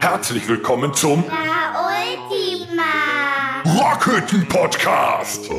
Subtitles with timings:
[0.00, 2.82] Herzlich willkommen zum La Ultima.
[3.64, 5.50] Rockhütten Podcast.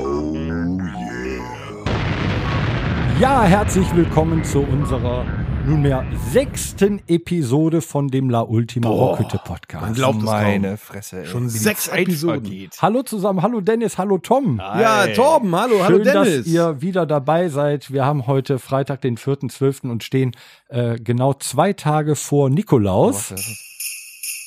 [3.20, 5.26] Ja, herzlich willkommen zu unserer
[5.68, 9.82] nunmehr sechsten Episode von dem La Ultima Rockhütte Podcast.
[9.84, 10.78] man glaubt es Meine kaum.
[10.78, 11.20] Fresse.
[11.20, 11.26] ey.
[11.26, 12.42] Schon sechs Episoden.
[12.46, 12.78] vergeht.
[12.82, 14.58] Hallo zusammen, hallo Dennis, hallo Tom.
[14.60, 15.14] Ja, Hi.
[15.14, 16.48] Torben, hallo, hallo Schön, dass Dennis.
[16.48, 17.92] ihr wieder dabei seid.
[17.92, 19.90] Wir haben heute Freitag, den 4.12.
[19.92, 20.32] und stehen
[20.70, 23.32] äh, genau zwei Tage vor Nikolaus.
[23.32, 23.44] Warte.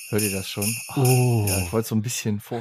[0.09, 0.65] Hört ihr das schon?
[0.97, 1.45] Oh.
[1.47, 2.61] Ja, ich wollte so ein bisschen vor.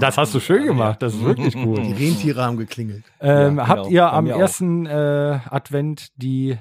[0.00, 1.78] Das hast du schön gemacht, das ist wirklich gut.
[1.78, 3.04] Die Rentiere haben geklingelt.
[3.22, 3.90] Ähm, Ja, habt genau.
[3.90, 6.58] ihr Bei am ersten äh, Advent die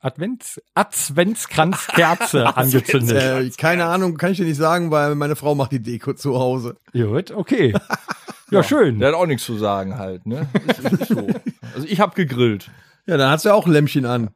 [0.00, 3.16] Advents Adventskranzkerze angezündet?
[3.16, 6.38] Äh, keine Ahnung, kann ich dir nicht sagen, weil meine Frau macht die Deko zu
[6.38, 6.76] Hause.
[6.92, 7.74] Gut, okay.
[8.50, 8.98] Ja, schön.
[8.98, 10.48] Der hat auch nichts zu sagen halt, ne?
[10.66, 11.28] Ist, ist so.
[11.74, 12.70] Also ich habe gegrillt.
[13.06, 14.30] Ja, dann hat sie auch ein Lämpchen an.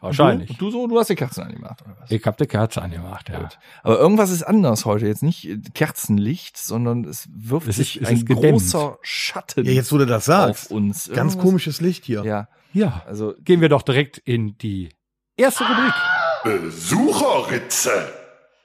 [0.00, 0.58] Wahrscheinlich.
[0.58, 2.10] Du, du so, du hast die Kerzen angemacht, oder was?
[2.10, 3.48] Ich hab die Kerze angemacht, ja.
[3.82, 5.06] Aber irgendwas ist anders heute.
[5.06, 8.52] Jetzt nicht Kerzenlicht, sondern es wirft Es sich ist- es ein gedämmt.
[8.60, 10.66] großer Schatten Ja, jetzt wo du das sagst.
[10.66, 11.06] auf uns.
[11.08, 12.22] Ganz Irgendwas- komisches Licht hier.
[12.24, 14.88] Ja, Ja, also gehen wir doch direkt in die
[15.36, 15.94] erste Rubrik.
[16.42, 18.08] Besucherritze.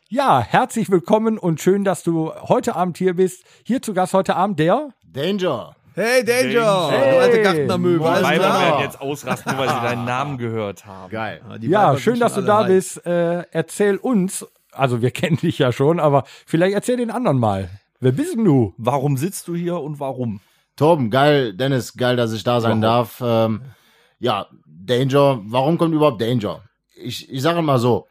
[0.10, 3.44] Ja, herzlich willkommen und schön, dass du heute Abend hier bist.
[3.64, 5.76] Hier zu Gast heute Abend der Danger.
[5.94, 7.12] Hey Danger, Hey.
[7.12, 7.98] du alte Gartnermöwe.
[8.00, 8.10] Moin.
[8.14, 11.12] alles Weiber werden jetzt ausrasten, nur weil sie deinen Namen gehört haben.
[11.12, 11.42] Geil.
[11.62, 12.68] Die Ja, schön, dass du da rein.
[12.70, 13.06] bist.
[13.06, 17.70] Äh, erzähl uns, also wir kennen dich ja schon, aber vielleicht erzähl den anderen mal.
[18.00, 18.74] Wer bist denn du?
[18.78, 20.40] Warum sitzt du hier und warum?
[20.78, 21.54] Torben, geil.
[21.54, 23.22] Dennis, geil, dass ich da sein darf.
[23.24, 23.62] Ähm,
[24.20, 25.42] ja, Danger.
[25.46, 26.62] Warum kommt überhaupt Danger?
[26.96, 28.08] Ich, ich sage mal so.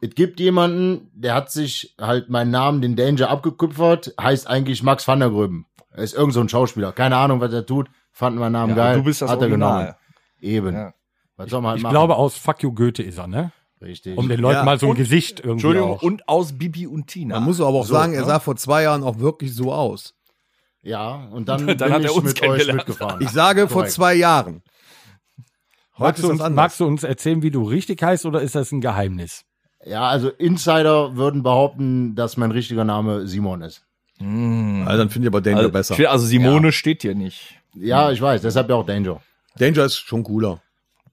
[0.00, 4.14] Es gibt jemanden, der hat sich halt meinen Namen, den Danger, abgekupfert.
[4.20, 5.66] Heißt eigentlich Max van der Gröben.
[5.92, 6.92] Er ist irgend so ein Schauspieler.
[6.92, 7.88] Keine Ahnung, was er tut.
[8.12, 8.96] Fanden meinen Namen Ja, geil.
[8.98, 9.80] du bist das hat er Original.
[9.80, 9.94] genommen.
[10.40, 10.74] Eben.
[10.74, 10.94] Ja.
[11.36, 11.92] Was soll man halt Ich machen?
[11.94, 13.52] glaube, aus Fuck You Goethe ist er, ne?
[13.80, 14.16] Richtig.
[14.18, 16.02] Um den Leuten Ja, mal so ein und- Gesicht irgendwie Entschuldigung, auch.
[16.02, 17.36] und aus Bibi und Tina.
[17.36, 18.26] Man muss aber auch So, sagen, er ne?
[18.26, 20.14] sah vor zwei Jahren auch wirklich so aus.
[20.82, 23.20] ja, und dann, Dann bin hat er ich uns mit euch mitgefahren.
[23.22, 23.92] Ich sage vor Korrekt.
[23.92, 24.62] zwei Jahren.
[25.96, 28.72] Heute magst, du uns, magst du uns erzählen, wie du richtig heißt oder ist das
[28.72, 29.44] ein Geheimnis?
[29.84, 33.84] Ja, also Insider würden behaupten, dass mein richtiger Name Simon ist.
[34.18, 34.82] Mm.
[34.86, 35.92] Also dann finde ich aber Danger also, besser.
[35.92, 37.60] ich finde, also Simone steht hier nicht.
[37.74, 39.20] Ja, ich weiß, deshalb ja auch Danger.
[39.56, 40.60] Danger ist schon cooler.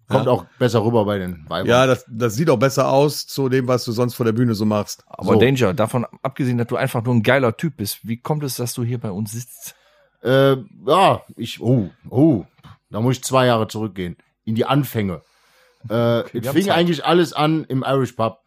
[0.08, 1.70] Kommt auch besser rüber bei den Weibern.
[1.70, 4.56] Ja, das, das sieht auch besser aus zu dem, was du sonst vor der Bühne
[4.56, 5.06] so machst.
[5.08, 5.40] Aber So.
[5.40, 8.74] Danger, davon abgesehen, dass du einfach nur ein geiler Typ bist, wie kommt es, dass
[8.74, 9.76] du hier bei uns sitzt?
[10.22, 12.44] Äh, ja, ich, oh, oh,
[12.90, 14.18] da muss ich zwei Jahre zurückgehen.
[14.52, 15.22] In die Anfänge.
[15.86, 16.76] Äh, wir es fing Zeit.
[16.76, 18.40] eigentlich alles an im Irish Pub.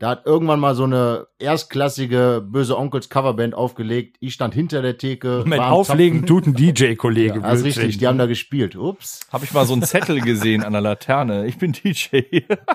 [0.00, 4.16] Da hat irgendwann mal so eine erstklassige Böse Onkels Coverband aufgelegt.
[4.18, 5.44] Ich stand hinter der Theke.
[5.46, 7.34] Am Auflegen tut ein DJ-Kollege.
[7.34, 7.42] Zapfen.
[7.44, 7.82] Das ist Blödsinn.
[7.84, 8.74] richtig, die haben da gespielt.
[8.74, 9.20] Ups.
[9.32, 11.46] Habe ich mal so einen Zettel gesehen an der Laterne.
[11.46, 12.22] Ich bin DJ.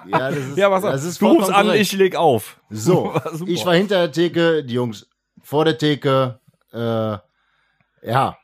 [0.06, 2.62] Ja, das ist, ja, was das ist Du rufst an, ich leg auf.
[2.70, 5.10] So, War ich war hinter der Theke, die Jungs
[5.44, 6.40] vor der Theke.
[6.72, 8.38] Äh, ja,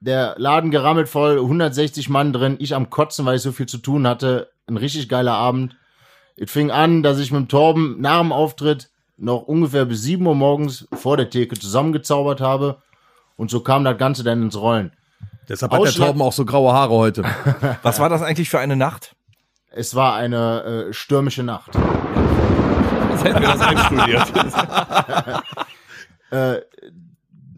[0.00, 3.78] der Laden gerammelt voll, 160 Mann drin, ich am Kotzen, weil ich so viel zu
[3.78, 4.50] tun hatte.
[4.66, 5.76] Ein richtig geiler Abend.
[6.36, 10.26] Es fing an, dass ich mit dem Torben nach dem Auftritt noch ungefähr bis 7
[10.26, 12.82] Uhr morgens vor der Theke zusammengezaubert habe.
[13.36, 14.92] Und so kam das Ganze dann ins Rollen.
[15.48, 17.24] Deshalb hat der Torben auch so graue Haare heute.
[17.82, 19.14] Was war das eigentlich für eine Nacht?
[19.70, 21.72] Es war eine äh, stürmische Nacht.
[21.74, 24.32] Jetzt hätten wir das einstudiert.
[26.30, 26.60] Äh,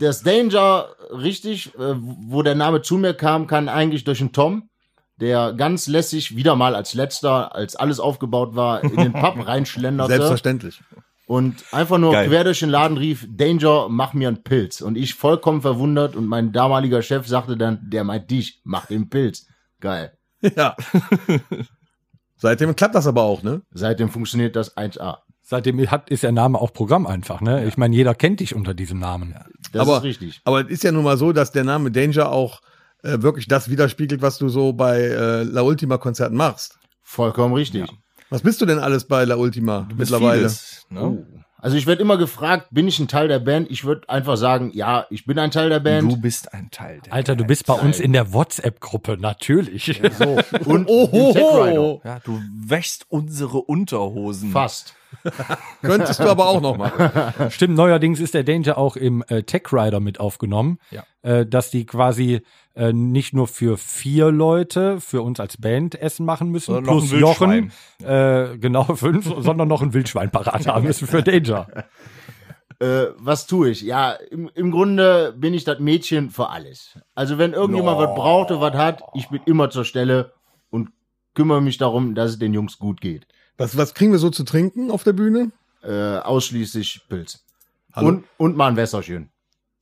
[0.03, 4.69] das Danger, richtig, äh, wo der Name zu mir kam, kann eigentlich durch den Tom,
[5.17, 10.13] der ganz lässig, wieder mal als letzter, als alles aufgebaut war, in den Pub reinschlenderte
[10.13, 10.83] Selbstverständlich.
[11.27, 12.29] und einfach nur Geil.
[12.29, 14.81] quer durch den Laden rief, Danger, mach mir einen Pilz.
[14.81, 19.09] Und ich vollkommen verwundert und mein damaliger Chef sagte dann, der meint dich, mach den
[19.09, 19.47] Pilz.
[19.81, 20.13] Geil.
[20.57, 20.77] Ja.
[22.37, 23.63] Seitdem klappt das aber auch, ne?
[23.71, 25.19] Seitdem funktioniert das 1A.
[25.53, 27.67] Seitdem hat, ist der Name auch Programm einfach, ne?
[27.67, 29.35] Ich meine, jeder kennt dich unter diesem Namen.
[29.71, 30.41] Das aber, ist richtig.
[30.45, 32.63] Aber es ist ja nun mal so, dass der Name Danger auch
[33.03, 36.79] äh, wirklich das widerspiegelt, was du so bei äh, La Ultima Konzerten machst.
[37.03, 37.87] Vollkommen richtig.
[38.31, 40.39] Was bist du denn alles bei La Ultima mittlerweile?
[40.39, 41.03] Vieles, ne?
[41.03, 41.27] Oh.
[41.59, 43.71] Also ich werde immer gefragt, bin ich ein Teil der Band?
[43.71, 46.11] Ich würde einfach sagen, ja, ich bin ein Teil der Band.
[46.11, 50.01] Du bist ein Teil der Alter, du bist bei uns in der WhatsApp-Gruppe, natürlich.
[50.19, 52.01] So, und Oh, Tech Rider.
[52.05, 54.51] Ja, du wäschst unsere Unterhosen.
[54.51, 54.95] Fast.
[55.83, 57.51] Könntest du aber auch noch machen.
[57.51, 60.79] Stimmt, neuerdings ist der Danger auch im äh, Tech Rider mit aufgenommen.
[60.91, 61.05] Ja.
[61.23, 62.43] Äh, dass die quasi
[62.75, 67.01] äh, nicht nur für vier Leute, für uns als Band Essen machen müssen, Sondern noch
[67.01, 67.73] plus ein Jochen,
[68.03, 71.67] äh, genau fünf, sondern noch ein Wildschwein parat haben müssen für Danger.
[72.83, 73.83] Äh, was tue ich?
[73.83, 76.99] Ja, im, im Grunde bin ich das Mädchen für alles.
[77.15, 80.33] Also wenn irgendjemand was braucht und was hat, ich bin immer zur Stelle
[80.71, 80.91] und
[81.35, 83.27] kümmere mich darum, dass es den Jungs gut geht.
[83.57, 85.53] Was, was kriegen wir so zu trinken auf der Bühne?
[85.83, 87.45] Äh, ausschließlich Pilz.
[87.93, 88.09] Hallo?
[88.09, 89.31] Und, und mal ein Wässerchen.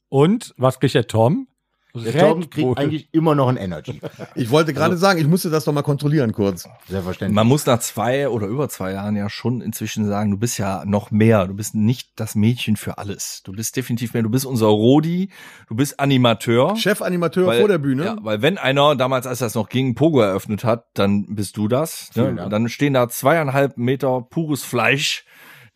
[0.08, 1.46] Und was kriegt der Tom?
[1.94, 2.78] Der Red Torben kriegt Bull.
[2.78, 4.00] eigentlich immer noch ein Energy.
[4.34, 6.68] Ich wollte gerade sagen, ich musste das doch mal kontrollieren kurz.
[6.88, 7.34] Selbstverständlich.
[7.34, 10.84] Man muss nach zwei oder über zwei Jahren ja schon inzwischen sagen, du bist ja
[10.84, 11.46] noch mehr.
[11.46, 13.42] Du bist nicht das Mädchen für alles.
[13.44, 14.22] Du bist definitiv mehr.
[14.22, 15.30] Du bist unser Rodi.
[15.68, 16.76] Du bist Animateur.
[16.76, 18.04] Chefanimateur Weil- vor der Bühne.
[18.04, 21.66] Ja, weil wenn einer damals, als das noch ging, Pogo eröffnet hat, dann bist du
[21.68, 22.10] das.
[22.14, 22.46] Ne?
[22.50, 25.24] Dann stehen da zweieinhalb Meter pures Fleisch,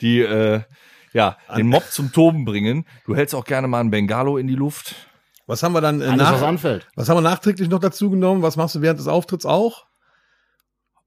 [0.01, 0.61] die äh,
[1.13, 2.87] ja den Mob zum Toben bringen.
[3.07, 4.95] Du hältst auch gerne mal ein Bengalo in die Luft.
[5.47, 6.87] Was haben wir dann äh, Alles, was nach, anfällt.
[6.97, 8.43] was haben wir nachträglich noch dazu genommen?
[8.43, 9.85] Was machst du während des Auftritts auch?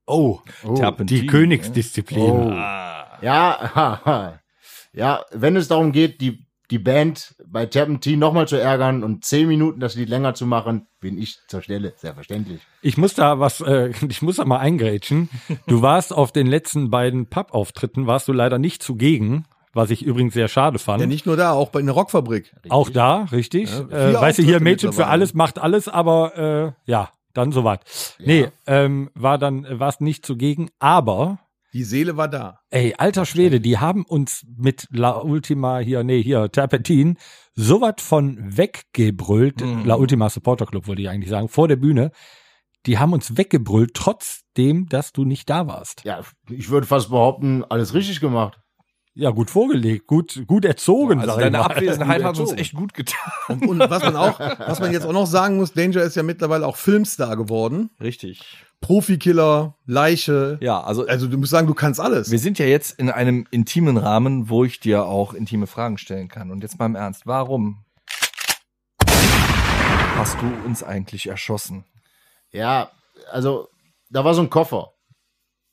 [0.06, 0.75] Oh, Oh.
[0.75, 1.28] Terpentin, die?
[1.28, 2.19] Königsdisziplin.
[2.31, 2.50] Oh.
[2.51, 3.18] Ah.
[3.22, 4.39] Ja,
[4.94, 9.48] ja, wenn es darum geht, die, die Band bei Terpentin nochmal zu ärgern und zehn
[9.48, 11.94] Minuten das Lied länger zu machen, bin ich zur Stelle.
[11.98, 12.62] Selbstverständlich.
[12.81, 15.30] Ich muss da was, äh, ich muss da mal eingrätschen.
[15.66, 19.45] Du warst auf den letzten beiden Pub-Auftritten, warst du leider nicht zugegen,
[19.77, 21.00] was ich übrigens sehr schade fand.
[21.00, 22.53] Ja, nicht nur da, auch bei in der Rockfabrik.
[22.68, 23.69] Auch da, richtig.
[23.71, 27.81] Ja, äh, weißt du, hier Mädchen für alles, macht alles, aber äh, ja, dann soweit.
[28.19, 31.39] Nee, ähm, war dann, warst nicht zugegen, aber
[31.74, 32.59] Die Seele war da.
[32.71, 37.18] ey, alter Schwede, die haben uns mit La Ultima hier, nee, hier, Terpentin,
[37.53, 39.85] so was von weggebrüllt, Mhm.
[39.85, 42.12] La Ultima Supporter Club wollte ich eigentlich sagen, vor der Bühne.
[42.85, 46.03] Die haben uns weggebrüllt, trotzdem, dass du nicht da warst.
[46.06, 48.59] Ja, ich würde fast behaupten, alles richtig gemacht.
[49.19, 51.63] Ja, gut vorgelegt, gut, gut erzogen, Also deine mal.
[51.65, 53.31] Abwesenheit hat uns echt gut getan.
[53.47, 56.21] Und, und was man auch, was man jetzt auch noch sagen muss, Danger ist ja
[56.21, 57.89] mittlerweile auch Filmstar geworden.
[57.99, 58.43] Richtig.
[58.79, 60.59] Profikiller, Leiche.
[60.61, 62.29] Ja, also Also du musst sagen, du kannst alles.
[62.29, 66.27] Wir sind ja jetzt in einem intimen Rahmen, wo ich dir auch intime Fragen stellen
[66.27, 66.51] kann.
[66.51, 67.85] Und jetzt mal im Ernst, warum
[70.15, 71.85] hast du uns eigentlich erschossen?
[72.51, 72.91] Ja,
[73.31, 73.67] also,
[74.11, 74.91] da war so ein Koffer.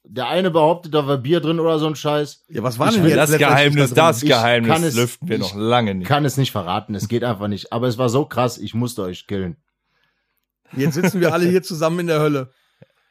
[0.07, 2.45] Der eine behauptet, da war Bier drin oder so ein Scheiß.
[2.49, 5.29] Ja, was war Ich denn jetzt das Geheimnis, da das Ich Geheimnis kann es- lüften
[5.29, 6.07] wir ich noch lange nicht.
[6.07, 7.73] Kann es nicht verraten, es geht einfach nicht.
[7.73, 9.57] Aber es war so krass, ich musste euch killen.
[10.77, 12.51] Jetzt sitzen wir alle hier zusammen in der Hölle.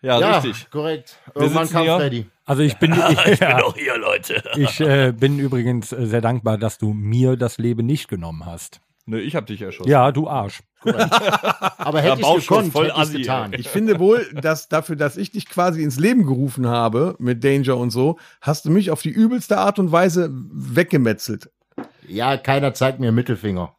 [0.01, 0.69] Ja, ja, richtig.
[0.69, 1.17] korrekt.
[1.33, 1.95] Irgendwann kam hier.
[1.97, 2.25] Freddy.
[2.45, 4.43] Also ich bin, ich, ja, Doch hier, Leute.
[4.57, 8.81] ich äh, bin übrigens äh, sehr dankbar, dass du mir das Leben nicht genommen hast.
[9.05, 9.89] Nö, ich hab dich erschossen.
[9.89, 10.61] Ja, du Arsch.
[11.77, 13.53] Aber hätte ich Bauschuss gekonnt, voll hätte ich assi, getan.
[13.57, 17.77] Ich finde wohl, dass dafür, dass ich dich quasi ins Leben gerufen habe mit Danger
[17.77, 21.49] und so, hast du mich auf die übelste Art und Weise weggemetzelt.
[22.07, 23.75] Ja, keiner zeigt mir Mittelfinger.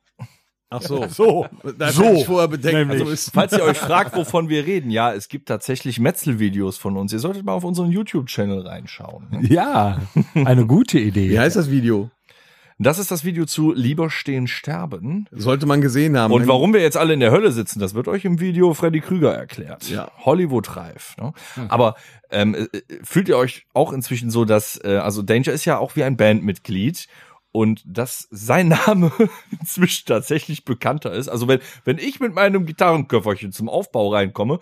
[0.70, 1.06] Ach so.
[1.08, 1.46] So,
[1.78, 2.78] Das So, ich vorher bedenkt.
[2.78, 3.00] nämlich.
[3.00, 6.96] Also ist, Falls ihr euch fragt, wovon wir reden, ja, es gibt tatsächlich Metzel-Videos von
[6.96, 7.12] uns.
[7.12, 9.28] Ihr solltet mal auf unseren YouTube-Channel reinschauen.
[9.48, 10.00] ja,
[10.34, 11.30] eine gute Idee.
[11.30, 12.10] wie heißt das Video?
[12.78, 15.28] Das ist das Video zu Lieber stehen, sterben.
[15.30, 16.32] Sollte man gesehen haben.
[16.32, 19.00] Und warum wir jetzt alle in der Hölle sitzen, das wird euch im Video Freddy
[19.00, 19.88] Krüger erklärt.
[19.88, 20.10] Ja.
[20.24, 21.16] Hollywood-reif.
[21.18, 21.32] Ne?
[21.68, 21.94] Aber
[22.30, 22.66] ähm, äh,
[23.02, 26.16] fühlt ihr euch auch inzwischen so, dass, äh, also Danger ist ja auch wie ein
[26.16, 27.06] Bandmitglied
[27.52, 29.12] und dass sein Name
[29.60, 31.28] inzwischen tatsächlich bekannter ist.
[31.28, 34.58] Also wenn, wenn ich mit meinem Gitarrenköfferchen zum Aufbau reinkomme,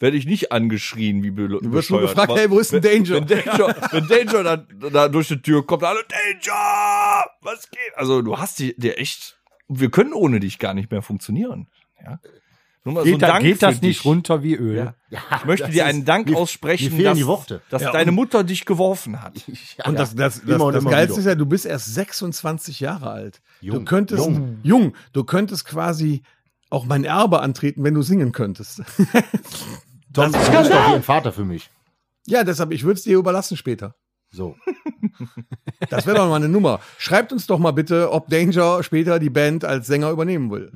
[0.00, 2.10] werde ich nicht angeschrien wie be Du wirst nur bescheuert.
[2.16, 3.14] gefragt, hey, wo ist denn Danger?
[3.20, 4.56] wenn Danger, wenn Danger da,
[4.90, 7.80] da durch die Tür kommt, alle Danger, was geht?
[7.96, 9.38] Also du hast die, dir echt,
[9.68, 11.68] wir können ohne dich gar nicht mehr funktionieren.
[12.04, 12.18] Ja?
[12.82, 14.04] Nur mal Geht, da, Dank geht das nicht dich.
[14.06, 14.74] runter wie Öl?
[14.74, 14.94] Ja.
[15.10, 17.60] Ja, Ich möchte dir einen Dank aussprechen, dass, die Worte.
[17.68, 19.34] dass Ja, deine Mutter dich geworfen hat.
[19.76, 21.20] Ja, Und das, das, das, Immer und das Geilste wieder.
[21.20, 23.42] ist ja, du bist erst 26 Jahre alt.
[23.60, 23.84] du Jung.
[23.84, 24.60] könntest, Jung.
[24.62, 24.96] jung.
[25.12, 26.22] du könntest quasi
[26.70, 28.80] auch mein Erbe antreten, wenn du singen könntest.
[30.12, 31.70] Tom, du bist doch wie ein Vater für mich.
[32.26, 33.94] ja, deshalb, ich würde es dir überlassen später.
[34.32, 34.56] So.
[35.88, 36.78] Das wäre doch mal eine Nummer.
[36.98, 40.70] Schreibt uns doch mal bitte, ob Danger später die Band als Sänger übernehmen will.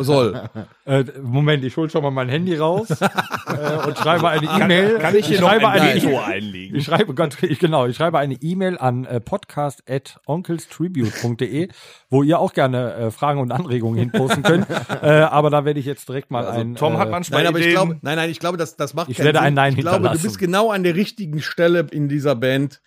[0.00, 0.48] Soll.
[0.86, 4.98] Äh, Moment, ich hole schon mal mein Handy raus äh, und schreibe eine E-Mail.
[4.98, 6.76] Kann ich hier noch schreibe ein eine Veto E- einlegen?
[6.76, 11.68] Ich schreibe ganz, ich, genau, ich schreibe eine E-Mail an äh, podcast@onkelstribute.de,
[12.10, 14.66] wo ihr auch gerne äh, Fragen und Anregungen hinposten könnt.
[15.02, 16.74] äh, aber da werde ich jetzt direkt mal Also ein.
[16.76, 19.10] Tom hat äh, manchmal Nein, aber ich glaube, nein, nein, ich glaube, das, das macht
[19.10, 19.46] Ich keinen werde Sinn.
[19.48, 22.80] ein Nein Ich glaube, du bist genau an der richtigen Stelle in dieser Band,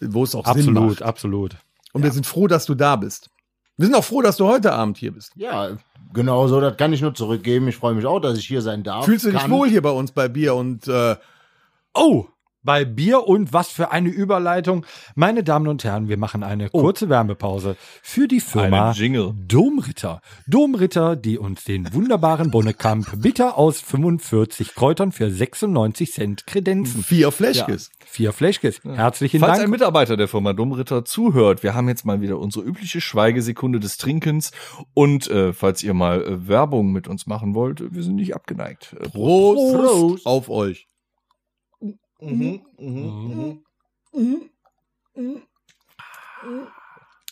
[0.00, 1.02] wo es auch Sinn absolut, macht.
[1.02, 1.56] absolut.
[1.92, 3.30] Und wir sind froh, dass du da bist.
[3.76, 5.32] Wir sind auch froh, dass du heute Abend hier bist.
[5.36, 5.70] Ja,
[6.12, 7.66] genau so, das kann ich nur zurückgeben.
[7.68, 9.04] Ich freue mich auch, dass ich hier sein darf.
[9.06, 9.50] Fühlst du dich kann.
[9.50, 11.16] wohl hier bei uns bei Bier und äh,
[11.94, 12.26] Oh,
[12.62, 14.84] bei Bier und was für eine Überleitung.
[15.14, 18.92] Meine Damen und Herren, wir machen eine kurze Wärmepause für die Firma.
[19.46, 20.20] Domritter.
[20.46, 27.02] Domritter, die uns den wunderbaren Bonnekamp bitter aus 45 Kräutern für 96 Cent kredenzen.
[27.02, 27.90] vier Fläschkes.
[28.04, 28.80] Vier Fläschkes.
[28.84, 29.70] Herzlichen Falls ein Dank.
[29.70, 34.50] Mitarbeiter der Firma Dummritter zuhört, wir haben jetzt mal wieder unsere übliche Schweigesekunde des Trinkens
[34.94, 38.94] und äh, falls ihr mal äh, Werbung mit uns machen wollt, wir sind nicht abgeneigt.
[39.00, 40.89] Äh, Prost, auf euch.
[42.20, 43.62] Mhm, mhm.
[44.12, 44.50] Mhm,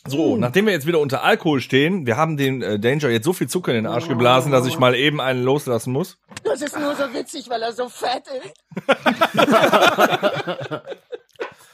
[0.07, 3.33] so, nachdem wir jetzt wieder unter Alkohol stehen, wir haben den äh, Danger jetzt so
[3.33, 6.17] viel Zucker in den Arsch geblasen, dass ich mal eben einen loslassen muss.
[6.43, 8.87] Das ist nur so witzig, weil er so fett ist.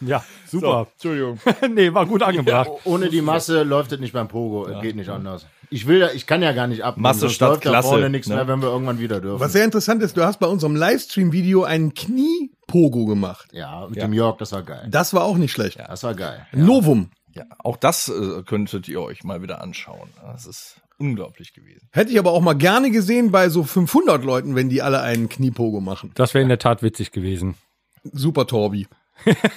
[0.02, 0.88] Ja, super.
[0.94, 1.40] Entschuldigung.
[1.74, 2.70] nee, war gut angebracht.
[2.84, 4.68] Ohne die Masse läuft es nicht beim Pogo.
[4.68, 5.46] Es Geht nicht anders.
[5.70, 6.98] Ich will, ja- ich kann ja gar nicht ab.
[6.98, 8.36] Masse statt läuft da Klasse, vorne nichts ne?
[8.36, 9.40] mehr, wenn wir irgendwann wieder dürfen.
[9.40, 13.48] Was sehr interessant ist, du hast bei unserem Livestream-Video einen Knie-Pogo gemacht.
[13.52, 14.88] ja, mit dem Jörg, das war geil.
[14.90, 15.80] Das war auch nicht schlecht.
[15.80, 16.46] Das war geil.
[16.54, 17.10] Novum.
[17.34, 20.10] Ja, auch das äh, könntet ihr euch mal wieder anschauen.
[20.22, 21.90] Das ist unglaublich gewesen.
[21.92, 25.28] Hätte ich aber auch mal gerne gesehen bei so 500 Leuten, wenn die alle einen
[25.28, 26.12] Kniepogo machen.
[26.16, 27.56] Das wäre in der Tat witzig gewesen.
[28.04, 28.88] Super Torbi.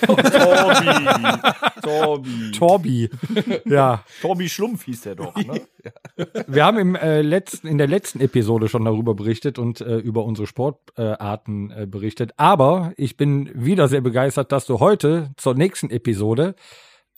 [0.07, 0.87] Torbi.
[1.83, 2.51] Torbi.
[2.53, 3.11] Torbi.
[3.65, 4.05] ja.
[4.21, 5.61] Torbi Schlumpf hieß der doch, ne?
[6.47, 10.25] Wir haben im, äh, letzten, in der letzten Episode schon darüber berichtet und äh, über
[10.25, 12.33] unsere Sportarten äh, berichtet.
[12.37, 16.55] Aber ich bin wieder sehr begeistert, dass du heute zur nächsten Episode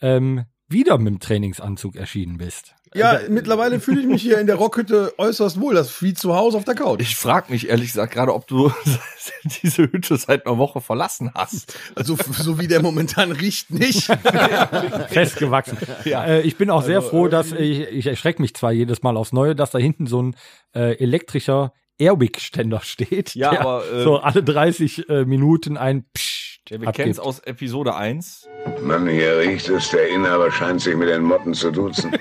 [0.01, 2.75] ähm, wieder mit dem Trainingsanzug erschienen bist.
[2.95, 5.75] Ja, mittlerweile fühle ich mich hier in der Rockhütte äußerst wohl.
[5.75, 7.01] Das ist wie zu Hause auf der Couch.
[7.01, 8.73] Ich frage mich ehrlich gesagt gerade, ob du
[9.63, 11.79] diese Hütte seit einer Woche verlassen hast.
[11.95, 14.07] Also so wie der momentan riecht nicht.
[15.09, 15.79] Festgewachsen.
[16.05, 16.25] Ja.
[16.25, 19.33] Äh, ich bin auch sehr froh, dass ich, ich erschrecke mich zwar jedes Mal aufs
[19.33, 20.37] Neue, dass da hinten so ein
[20.75, 23.37] äh, elektrischer Airwick-Ständer steht.
[23.37, 27.21] Ja, der aber, äh, so alle 30 äh, Minuten ein Psst Ja, wir kennen es
[27.21, 28.49] aus Episode 1.
[28.83, 29.91] Mann, hier riecht es.
[29.91, 32.17] Der Inhaber scheint sich mit den Motten zu duzen.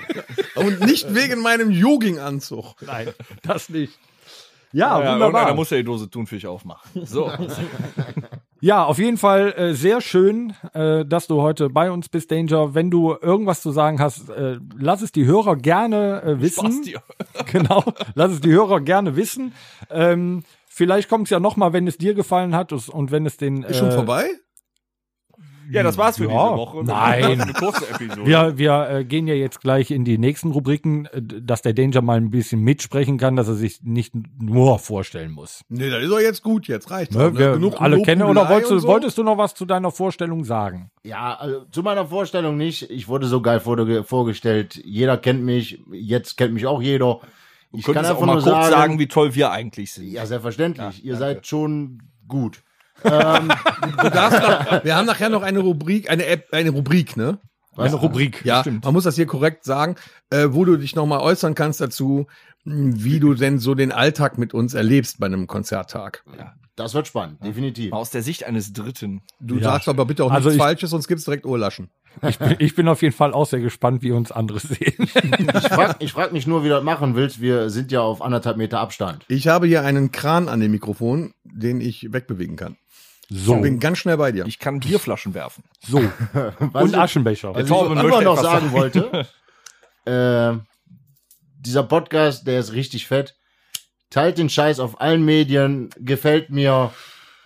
[0.64, 2.74] Und nicht wegen meinem Jogging-Anzug.
[2.86, 3.08] Nein,
[3.42, 3.98] das nicht.
[4.72, 5.46] Ja, Ja, wunderbar.
[5.46, 7.04] da muss er die Dose Thunfisch aufmachen.
[7.06, 7.30] So.
[8.62, 12.74] Ja, auf jeden Fall äh, sehr schön, äh, dass du heute bei uns bist, Danger.
[12.74, 16.66] Wenn du irgendwas zu sagen hast, äh, lass es die Hörer gerne äh, wissen.
[16.70, 17.02] Spaß dir.
[17.50, 17.82] genau,
[18.14, 19.54] lass es die Hörer gerne wissen.
[19.88, 23.38] Ähm, vielleicht kommt es ja noch mal, wenn es dir gefallen hat und wenn es
[23.38, 24.28] den Ist schon äh, vorbei?
[25.70, 26.28] Ja, das war's für Ja.
[26.48, 26.84] diese Woche.
[26.84, 27.40] Nein.
[27.40, 28.26] Eine kurze Episode.
[28.26, 32.02] Wir, wir äh, gehen ja jetzt gleich in die nächsten Rubriken, äh, dass der Danger
[32.02, 35.62] mal ein bisschen mitsprechen kann, dass er sich nicht nur vorstellen muss.
[35.68, 36.68] Nee, das ist doch jetzt gut.
[36.68, 37.14] Jetzt reicht's.
[37.16, 37.26] Ne?
[37.26, 37.38] auch, ne?
[37.38, 38.88] Wir Genug alle kennen oder wolltest so.
[38.88, 40.90] wolltest du noch was zu deiner Vorstellung sagen?
[41.04, 42.90] Ja, also zu meiner Vorstellung nicht.
[42.90, 44.80] Ich wurde so geil vorge- vorgestellt.
[44.84, 45.80] Jeder kennt mich.
[45.92, 47.20] Jetzt kennt mich auch jeder.
[47.72, 50.10] Ich kann einfach mal nur kurz sagen, sagen, wie toll wir eigentlich sind.
[50.10, 51.04] ja, selbstverständlich.
[51.04, 52.62] Ihr seid schon gut.
[53.02, 57.38] Du darfst noch, wir haben nachher noch eine Rubrik, eine App, eine Rubrik, ne?
[57.76, 58.44] Eine Rubrik.
[58.44, 59.94] Ja, man muss das hier korrekt sagen,
[60.30, 62.26] äh, wo du dich nochmal äußern kannst dazu,
[62.64, 66.22] mh, wie du denn so den Alltag mit uns erlebst bei einem Konzerttag.
[66.76, 67.90] Das wird spannend, definitiv.
[67.92, 69.22] Mal aus der Sicht eines Dritten.
[69.38, 69.62] Du Ja.
[69.62, 71.90] sagst aber bitte auch Also nichts ich- Falsches, sonst gibt's direkt Ohrlaschen.
[72.26, 74.94] Ich bin, ich bin auf jeden Fall auch sehr gespannt, wie uns andere sehen.
[74.98, 77.40] Ich frag, ich frag mich nur, wie du das machen willst.
[77.40, 79.24] Wir sind ja auf anderthalb Meter Abstand.
[79.28, 82.76] Ich habe hier einen Kran an dem Mikrofon, den ich wegbewegen kann.
[83.32, 84.44] So, Ich bin ganz schnell bei dir.
[84.46, 85.62] Ich kann Bierflaschen werfen.
[85.80, 85.98] so.
[86.58, 87.54] Was Und Aschenbecher.
[87.54, 89.26] Was Torben ich immer noch sagen wollte,
[90.04, 90.58] äh,
[91.60, 93.36] dieser Podcast, der ist richtig fett.
[94.10, 96.92] Teilt den Scheiß auf allen Medien, gefällt mir.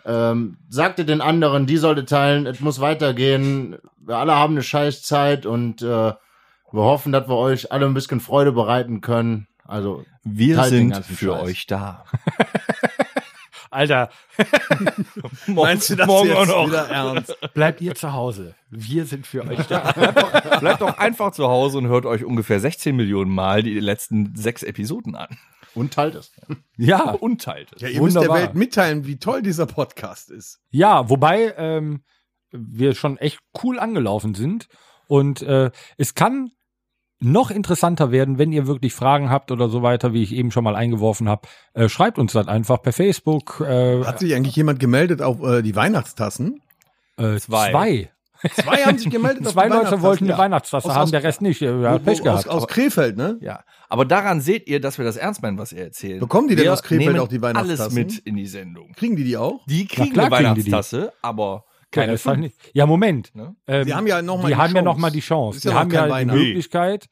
[0.06, 3.76] Ähm, sagte den anderen, die sollte teilen, es muss weitergehen.
[3.98, 6.16] Wir alle haben eine scheiß Zeit und äh, wir
[6.72, 9.46] hoffen, dass wir euch alle ein bisschen Freude bereiten können.
[9.66, 11.42] Also Wir sind für Scheiß.
[11.42, 12.04] euch da.
[13.74, 14.10] Alter,
[15.46, 16.66] Meinst du das morgen jetzt auch noch.
[16.68, 17.36] wieder ernst?
[17.54, 18.54] bleibt ihr zu Hause.
[18.70, 19.92] Wir sind für euch da.
[20.60, 24.62] Bleibt doch einfach zu Hause und hört euch ungefähr 16 Millionen Mal die letzten sechs
[24.62, 25.36] Episoden an.
[25.74, 26.32] und teilt es.
[26.76, 27.82] Ja, Und teilt es.
[27.82, 28.38] Ja, ihr müsst Wunderbar.
[28.38, 30.60] der Welt mitteilen, wie toll dieser Podcast ist.
[30.70, 32.04] ja, wobei ähm,
[32.52, 34.68] wir schon echt cool angelaufen sind.
[35.08, 36.50] Und äh, es kann
[37.24, 40.64] noch interessanter werden, wenn ihr wirklich Fragen habt oder so weiter, wie ich eben schon
[40.64, 41.48] mal eingeworfen habe.
[41.72, 43.60] Äh, schreibt uns das einfach per Facebook.
[43.66, 46.60] Äh, Hat sich eigentlich jemand gemeldet auf äh, die Weihnachtstassen?
[47.16, 47.70] äh, Zwei.
[47.70, 48.10] zwei.
[48.52, 50.02] Zwei haben sich gemeldet auf Zwei die Leute Weihnachtstassen.
[50.02, 50.38] wollten eine Ja.
[50.38, 51.62] Weihnachtstasse Aus- haben, aus- der Rest nicht.
[51.62, 52.46] Hat Wo- Pech gehabt.
[52.46, 53.38] Aus, aus Krefeld, ne?
[53.40, 56.20] Ja, aber daran seht ihr, dass wir das ernst meinen, was ihr erzählen.
[56.20, 57.94] Bekommen die denn wir aus Krefeld auch die alles Weihnachtstassen?
[57.94, 58.92] mit in die Sendung.
[58.92, 59.64] Kriegen die die auch?
[59.66, 60.72] Die kriegen klar eine kriegen die die.
[60.72, 62.38] Weihnachtstasse, aber Ja, keine halt fünf.
[62.38, 62.56] nicht.
[62.72, 63.34] ja, Moment.
[63.34, 63.54] Ne?
[63.66, 64.84] Ähm, Die haben ja noch mal die ja Chance.
[64.84, 65.60] noch mal die Chance.
[65.60, 66.46] Die ja haben ja die.
[66.46, 67.06] Möglichkeit.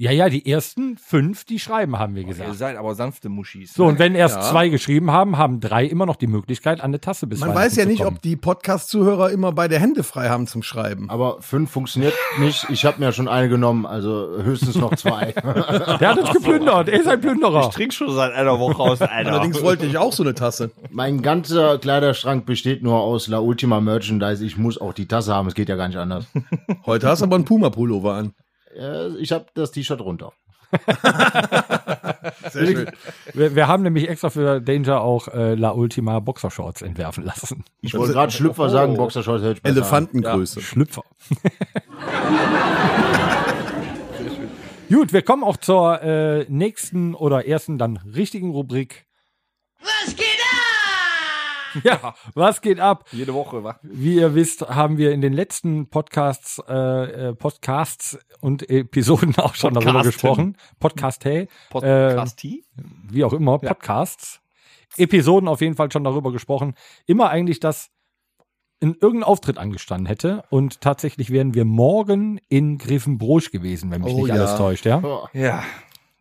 [0.00, 2.54] Ja, ja, die ersten fünf, die schreiben, haben wir Ihr gesagt.
[2.54, 3.74] seid aber sanfte Muschis.
[3.74, 4.42] So, und wenn erst Ja.
[4.42, 7.74] zwei geschrieben haben, haben drei immer noch die Möglichkeit, an eine Tasse bis Man weiß
[7.74, 11.10] ja nicht, ob die Podcast-Zuhörer immer beide Hände frei haben zum Schreiben.
[11.10, 12.64] Aber fünf funktioniert nicht.
[12.70, 15.32] Ich habe mir schon eine genommen, also höchstens noch zwei.
[16.00, 16.88] Der hat uns geplündert.
[16.88, 17.62] Er ist ein Plünderer.
[17.68, 19.32] ich trinke schon seit einer Woche aus, Alter.
[19.32, 20.70] Allerdings wollte ich auch so eine Tasse.
[20.92, 24.44] mein ganzer Kleiderschrank besteht nur aus La Ultima Merchandise.
[24.46, 25.48] Ich muss auch die Tasse haben.
[25.48, 26.26] Es geht ja gar nicht anders.
[26.86, 28.32] Heute hast du aber einen Puma-Pullover an.
[28.78, 30.32] Äh, ich habe das T-Shirt runter.
[32.50, 32.90] Sehr schön.
[33.32, 37.64] Wir, wir haben nämlich extra für Danger auch äh, La Ultima Boxershorts entwerfen lassen.
[37.80, 39.76] Ich wollte gerade Schlüpfer sagen, Boxershorts hätte ich besser.
[39.76, 40.60] Elefantengröße.
[40.60, 41.04] Schlüpfer.
[44.90, 49.06] Gut, wir kommen auch zur äh, nächsten oder ersten dann richtigen Rubrik.
[49.80, 50.47] Was geht ab?
[51.84, 53.04] Ja, was geht ab?
[53.12, 53.78] Jede Woche, wa?
[53.82, 59.54] Wie ihr wisst, haben wir in den letzten Podcasts, äh, äh, Podcasts und Episoden auch
[59.54, 60.12] schon darüber Podcasten.
[60.12, 60.56] gesprochen.
[60.78, 62.42] Podcast, hey, Podcast
[63.10, 64.40] wie auch immer, Podcasts.
[64.96, 66.74] Episoden auf jeden Fall schon darüber gesprochen.
[67.06, 67.90] Immer eigentlich, dass
[68.80, 70.44] in irgendein Auftritt angestanden hätte.
[70.50, 74.34] Und tatsächlich wären wir morgen in Griffenbroich gewesen, wenn mich Oh nicht ja.
[74.34, 75.28] alles täuscht, ja?
[75.32, 75.62] Ja.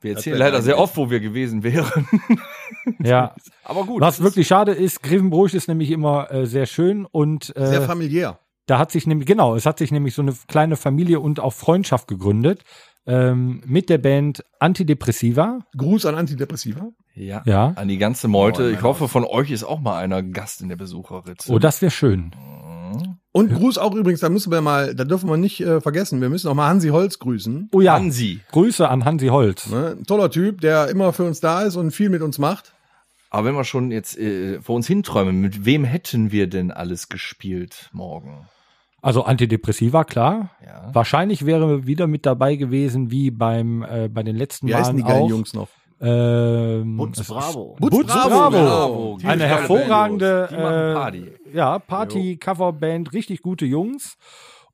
[0.07, 2.07] Wir erzählen leider sehr oft, wo wir gewesen wären.
[3.03, 3.35] Ja.
[3.65, 3.99] Aber gut.
[4.01, 8.39] Was wirklich schade ist, Griffenbroich ist nämlich immer äh, sehr schön und äh, Sehr familiär.
[8.67, 11.53] Da hat sich nämlich, genau, es hat sich nämlich so eine kleine Familie und auch
[11.53, 12.63] Freundschaft gegründet
[13.07, 15.59] ähm, mit der Band Antidepressiva.
[15.75, 16.89] Gruß an Antidepressiva.
[17.15, 17.41] Ja.
[17.45, 17.73] Ja.
[17.75, 18.63] An die ganze Meute.
[18.63, 21.51] Moin, ich hoffe, von euch ist auch mal einer Gast in der Besucherritze.
[21.51, 22.31] Oh, das wäre schön.
[23.31, 26.29] Und Gruß auch übrigens, da müssen wir mal, da dürfen wir nicht äh, vergessen, wir
[26.29, 27.69] müssen auch mal Hansi Holz grüßen.
[27.71, 28.41] Oh ja, Hansi.
[28.51, 29.69] Grüße an Hansi Holz.
[29.69, 29.97] Ne?
[30.05, 32.73] Toller Typ, der immer für uns da ist und viel mit uns macht.
[33.29, 37.09] Aber wenn wir schon jetzt äh, vor uns hinträumen, mit wem hätten wir denn alles
[37.09, 38.47] gespielt morgen?
[39.07, 40.49] Also Antidepressiva, klar.
[40.65, 40.89] Ja.
[40.91, 44.97] Wahrscheinlich wäre wieder mit dabei gewesen, wie beim äh, bei den letzten Wie Malen heißen
[44.97, 45.29] die geilen auch.
[45.29, 45.69] Jungs noch?
[46.01, 47.77] Ähm, Butz Bravo.
[47.79, 48.49] Butz Bravo.
[48.49, 49.17] genau.
[49.23, 51.31] Eine hervorragende äh, Party.
[51.53, 54.17] Ja, Party-Coverband, richtig gute Jungs.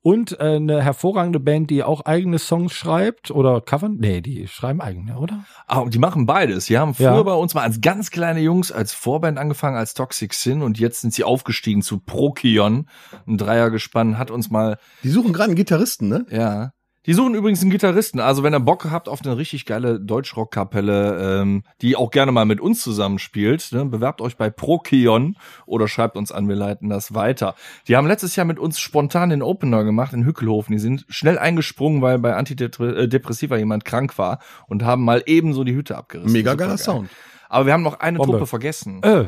[0.06, 3.96] Und äh, eine hervorragende Band, die auch eigene Songs schreibt oder covern.
[3.98, 5.46] Nee, die schreiben eigene, oder?
[5.66, 6.66] Ah, und die machen beides.
[6.66, 7.22] Die haben früher Ja.
[7.22, 11.00] bei uns mal als ganz kleine Jungs als Vorband angefangen als Toxic Sin und jetzt
[11.00, 12.86] sind sie aufgestiegen zu Prokion.
[13.26, 16.26] Ein Dreiergespann hat uns mal Die suchen gerade einen Gitarristen, ne?
[16.28, 16.72] Ja.
[17.06, 18.18] Die suchen übrigens einen Gitarristen.
[18.18, 22.46] Also wenn ihr Bock habt auf eine richtig geile Deutschrockkapelle, ähm, die auch gerne mal
[22.46, 27.14] mit uns zusammenspielt, ne, bewerbt euch bei Prokion oder schreibt uns an, wir leiten das
[27.14, 27.54] weiter.
[27.88, 30.72] Die haben letztes Jahr mit uns spontan den Opener gemacht in Hückelhofen.
[30.72, 35.74] Die sind schnell eingesprungen, weil bei Antidepressiva jemand krank war und haben mal ebenso die
[35.74, 36.32] Hütte abgerissen.
[36.32, 37.10] Mega geiler Sound.
[37.50, 38.32] Aber wir haben noch eine Bombe.
[38.32, 39.02] Truppe vergessen.
[39.02, 39.26] Äh,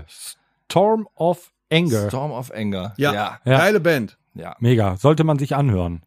[0.69, 2.09] Storm of Anger.
[2.09, 2.95] Storm of Anger.
[2.97, 3.13] Ja.
[3.13, 3.39] ja.
[3.45, 3.59] Ja.
[3.59, 4.17] Geile Band.
[4.35, 4.57] ja.
[4.61, 6.06] Mega, sollte man sich anhören.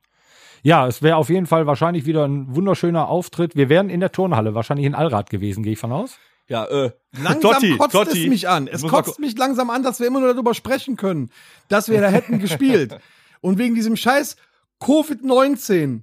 [0.62, 3.56] Ja, es wäre auf jeden Fall wahrscheinlich wieder ein wunderschöner Auftritt.
[3.56, 6.18] Wir wären in der Turnhalle, wahrscheinlich in Allrad gewesen, gehe ich von aus.
[6.48, 8.24] Ja, äh, Langsam Totti, kotzt Totti.
[8.24, 8.68] es mich an.
[8.68, 11.30] Es kotzt mich langsam an, dass wir immer nur darüber sprechen können,
[11.68, 12.98] dass wir da hätten gespielt.
[13.42, 14.36] Und wegen diesem scheiß
[14.82, 16.02] Covid-19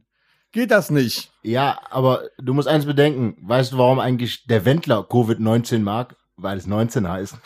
[0.53, 1.33] geht das nicht.
[1.43, 3.37] Ja, aber du musst eins bedenken.
[3.43, 6.17] Weißt du, warum eigentlich der Wendler Covid-19 mag?
[6.37, 7.35] Weil es 19 heißt.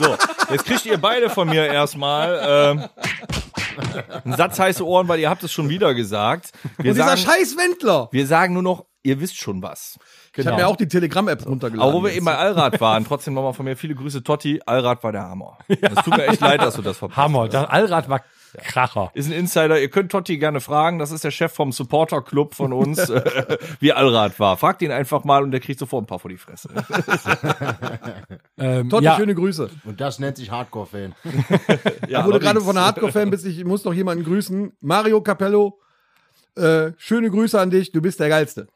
[0.00, 0.16] So,
[0.52, 2.84] jetzt kriegt ihr beide von mir erstmal ähm,
[4.24, 6.52] einen Satz heiße Ohren, weil ihr habt es schon wieder gesagt.
[6.78, 8.08] Wir Und dieser sagen, scheiß Wendler.
[8.12, 9.98] wir sagen nur noch, ihr wisst schon was.
[10.36, 11.88] Ich habe mir auch die Telegram-App runtergeladen.
[11.90, 12.18] Aber wo wir jetzt.
[12.18, 14.60] eben bei Allrad waren, trotzdem nochmal von mir viele Grüße, Totti.
[14.66, 15.58] Allrad war der Hammer.
[15.68, 17.54] Es tut mir echt leid, dass du das verpasst Hammer, hast.
[17.54, 18.22] das Allrad war
[18.64, 19.10] Kracher.
[19.14, 22.72] Ist ein Insider, ihr könnt Totti gerne fragen, das ist der Chef vom Supporter-Club von
[22.72, 24.56] uns, äh, wie Allrad war.
[24.56, 26.68] Fragt ihn einfach mal und der kriegt sofort ein paar vor die Fresse.
[28.60, 29.70] Ähm, Totti, ja, schöne Grüße.
[29.84, 31.14] Und das nennt sich Hardcore-Fan.
[32.08, 34.72] Ja, wo du gerade von Hardcore-Fan bist, ich muss noch jemanden grüßen.
[34.80, 35.78] Mario Capello,
[36.56, 38.66] äh, schöne Grüße an dich, du bist der Geilste.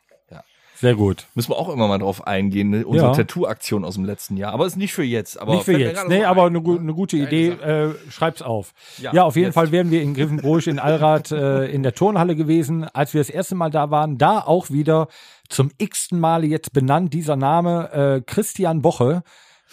[0.82, 1.28] Sehr gut.
[1.36, 2.84] Müssen wir auch immer mal drauf eingehen, ne?
[2.84, 3.14] unsere Ja.
[3.14, 4.52] Tattoo-Aktion aus dem letzten Jahr.
[4.52, 5.40] Aber ist nicht für jetzt.
[5.40, 6.08] Aber Nicht für jetzt.
[6.08, 6.48] Nee, aber ein.
[6.48, 7.50] eine, gu eine gute Idee.
[7.50, 8.74] Äh, schreib's auf.
[8.98, 9.54] Ja, Ja, auf jeden jetzt.
[9.54, 13.30] Fall wären wir in Griffenbroich in Allrad äh, in der Turnhalle gewesen, als wir das
[13.30, 14.18] erste Mal da waren.
[14.18, 15.06] Da auch wieder
[15.48, 19.22] zum x-ten Male jetzt benannt dieser Name äh, Christian Boche.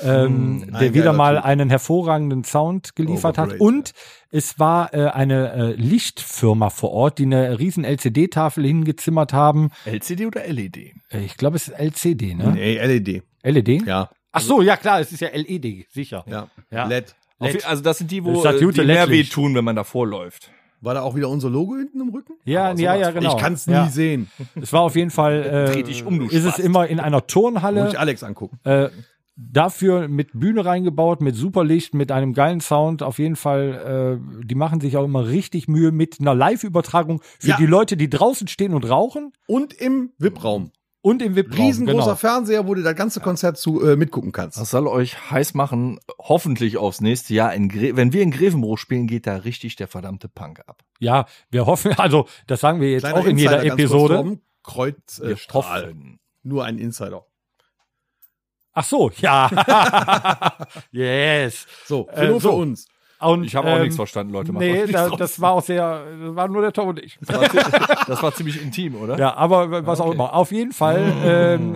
[0.02, 1.46] Ähm, der ein wieder mal Typ.
[1.46, 3.48] einen hervorragenden Sound geliefert hat.
[3.48, 3.92] Overrated, Und
[4.32, 9.72] es war äh, eine äh, Lichtfirma vor Ort, die eine riesen LCD-Tafel hingezimmert haben.
[9.86, 10.78] LCD oder LED?
[10.78, 12.52] Äh, ich glaube, es ist LCD, ne?
[12.54, 13.24] Nee, LED.
[13.44, 13.86] LED?
[13.86, 14.10] Ja.
[14.32, 16.24] Ach so, ja klar, es ist ja LED, sicher.
[16.28, 16.48] Ja.
[16.72, 16.86] Ja.
[16.86, 17.16] LED.
[17.40, 17.66] Auf, LED.
[17.66, 19.34] also das sind die, wo äh, die mehr weh LED-Licht.
[19.34, 20.52] tun, wenn man davor läuft.
[20.82, 22.34] War da auch wieder unser Logo hinten im Rücken?
[22.46, 23.36] Ja, ja, ja, genau.
[23.36, 23.90] Ich kann es nie ja.
[23.90, 24.32] sehen.
[24.56, 25.42] Es war auf jeden Fall,
[25.74, 26.60] Dreh äh, dich um, du ist es Spast.
[26.60, 28.60] immer in einer Muss Turnhalle, ich Alex angucken.
[28.64, 28.90] äh,
[29.42, 33.02] dafür mit Bühne reingebaut, mit Superlicht, mit einem geilen Sound.
[33.04, 37.50] Auf jeden Fall, äh, die machen sich auch immer richtig Mühe mit einer Live-Übertragung für
[37.50, 37.58] Ja.
[37.58, 40.72] die Leute, die draußen stehen und rauchen Und im VIP-Raum.
[41.02, 41.66] und im VIP-Raum.
[41.66, 42.16] Riesengroßer genau.
[42.16, 44.58] Fernseher, wo du das ganze Konzert zu äh, mitgucken kannst.
[44.60, 47.54] Das soll euch heiß machen, hoffentlich aufs nächste Jahr.
[47.54, 50.84] In Gre wenn wir in Grevenbruch spielen, geht da richtig der verdammte Punk ab.
[51.00, 54.14] Ja, wir hoffen, also das sagen wir jetzt Kleiner auch in jeder Insider, kurz, Episode.
[54.16, 54.42] Torben.
[54.64, 56.20] Kreuz, Wir äh.
[56.44, 57.26] Nur ein Insider.
[58.74, 59.50] Ach so, ja.
[60.92, 61.66] yes.
[61.86, 62.50] So, für Äh, nur so.
[62.52, 62.88] für uns.
[63.22, 64.54] Und, Ich habe auch ähm, nichts verstanden, Leute.
[64.54, 67.20] Nee, da, das war auch sehr, das war nur der Tom und ich.
[67.28, 69.18] das war ziemlich intim, oder?
[69.18, 70.34] Ja, aber was auch immer.
[70.34, 71.76] Auf jeden Fall ähm,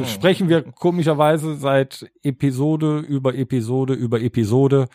[0.00, 4.88] äh, sprechen wir komischerweise seit Episode über Episode über Episode,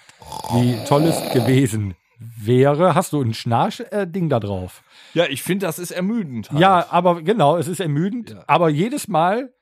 [0.52, 4.84] wie toll es gewesen wäre, hast du ein Schnarch-Ding da drauf?
[5.14, 6.52] Ja, ich finde, das ist ermüdend.
[6.52, 6.60] halt.
[6.60, 8.36] Ja, aber genau, es ist ermüdend.
[8.48, 9.54] Aber jedes Mal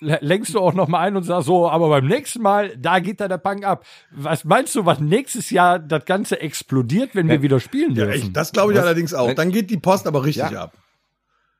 [0.00, 3.20] lenkst du auch noch mal ein und sagst so, aber beim nächsten Mal, da geht
[3.20, 3.84] da der Punk ab.
[4.10, 8.26] Was meinst du, was nächstes Jahr das Ganze explodiert, wenn wir wieder spielen Ja, dürfen?
[8.28, 9.32] ich, das glaube ich allerdings auch.
[9.34, 10.72] Dann geht die Post aber richtig ab.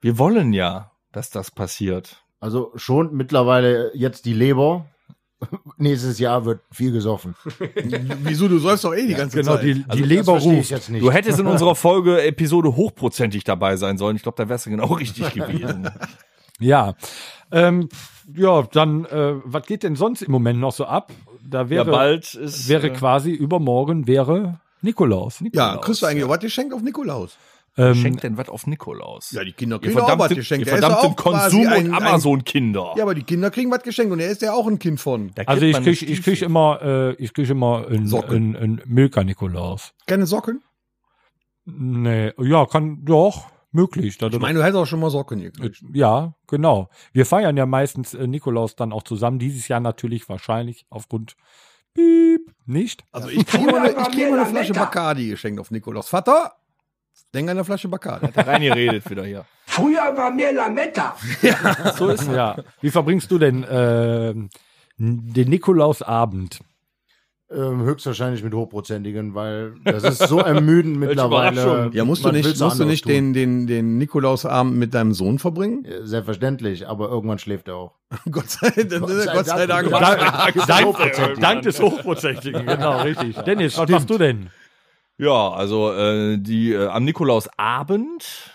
[0.01, 2.23] Wir wollen ja, dass das passiert.
[2.41, 4.87] Also schon mittlerweile jetzt die Leber.
[5.77, 7.35] Nächstes Jahr wird viel gesoffen.
[8.23, 9.65] Wieso, du säufst doch eh die ganze genau, Zeit.
[9.65, 10.71] die, die Also Leber verstehe ich ruft.
[10.71, 11.03] jetzt nicht.
[11.03, 14.15] Du hättest in unserer Folge Episode hochprozentig dabei sein sollen.
[14.17, 15.89] Ich glaube, da wärst du genau richtig gewesen.
[16.63, 16.95] Ja.
[17.51, 17.89] Ähm,
[18.35, 21.13] ja, dann, äh, was geht denn sonst im Moment noch so ab?
[21.45, 22.69] Da Ja, wäre, bald ist.
[22.69, 25.43] wäre äh, quasi übermorgen wäre Nikolaus.
[25.53, 27.37] ja, kriegst du eigentlich auch was geschenkt auf Nikolaus?
[27.79, 29.31] Ähm, Schenkt denn was auf Nikolaus?
[29.33, 30.67] Ja, die Kinder Ihr kriegen auch was geschenkt.
[30.67, 32.93] ihr ja verdammten Konsum- ein- und Amazon-Kinder.
[32.97, 35.31] Ja, aber die Kinder kriegen was geschenkt und er ist ja auch ein Kind von.
[35.47, 38.57] Also ich krieg, ich krieg immer, äh, ich krieg immer ein, Socken.
[38.57, 39.95] ein, ein Milka-Nikolaus.
[40.07, 40.61] Keine Socken?
[41.65, 44.19] Nee, ja, kann doch, möglich.
[44.19, 45.83] Da, Ich meine, du hättest auch schon mal Socken gekriegt.
[45.93, 46.89] ja, genau.
[47.13, 49.39] Wir feiern ja meistens äh, Nikolaus dann auch zusammen.
[49.39, 51.37] Dieses Jahr natürlich wahrscheinlich aufgrund
[51.95, 53.05] Piep nicht.
[53.13, 56.09] Also ich kriege mal, eine- ich krieg mal eine Flasche Bacardi geschenkt auf Nikolaus.
[56.09, 56.53] Vater,
[57.35, 58.29] denk an eine Flasche Bacardi.
[58.39, 59.45] Reingeredet wieder hier.
[59.67, 61.17] Früher war mehr Lametta.
[61.97, 62.57] So ist ja.
[62.81, 64.51] Wie verbringst du denn ähm,
[64.99, 66.61] den Nikolausabend?
[67.55, 71.91] Ähm, höchstwahrscheinlich mit hochprozentigen, weil das ist so ermüdend mittlerweile.
[71.93, 73.13] Ja, musst du nicht, musst du nicht tun?
[73.13, 75.87] den, den, den Nikolausabend mit deinem Sohn verbringen?
[76.03, 77.95] Selbstverständlich, aber irgendwann schläft er auch.
[78.31, 79.91] Gott sei, sei, Gott sei Dank.
[79.91, 80.67] Dank.
[80.67, 83.37] Dank, dank des Hochprozentigen, genau, richtig.
[83.43, 84.49] Dennis, was machst du denn?
[85.19, 88.52] Ja, also äh, die äh, am Nikolausabend,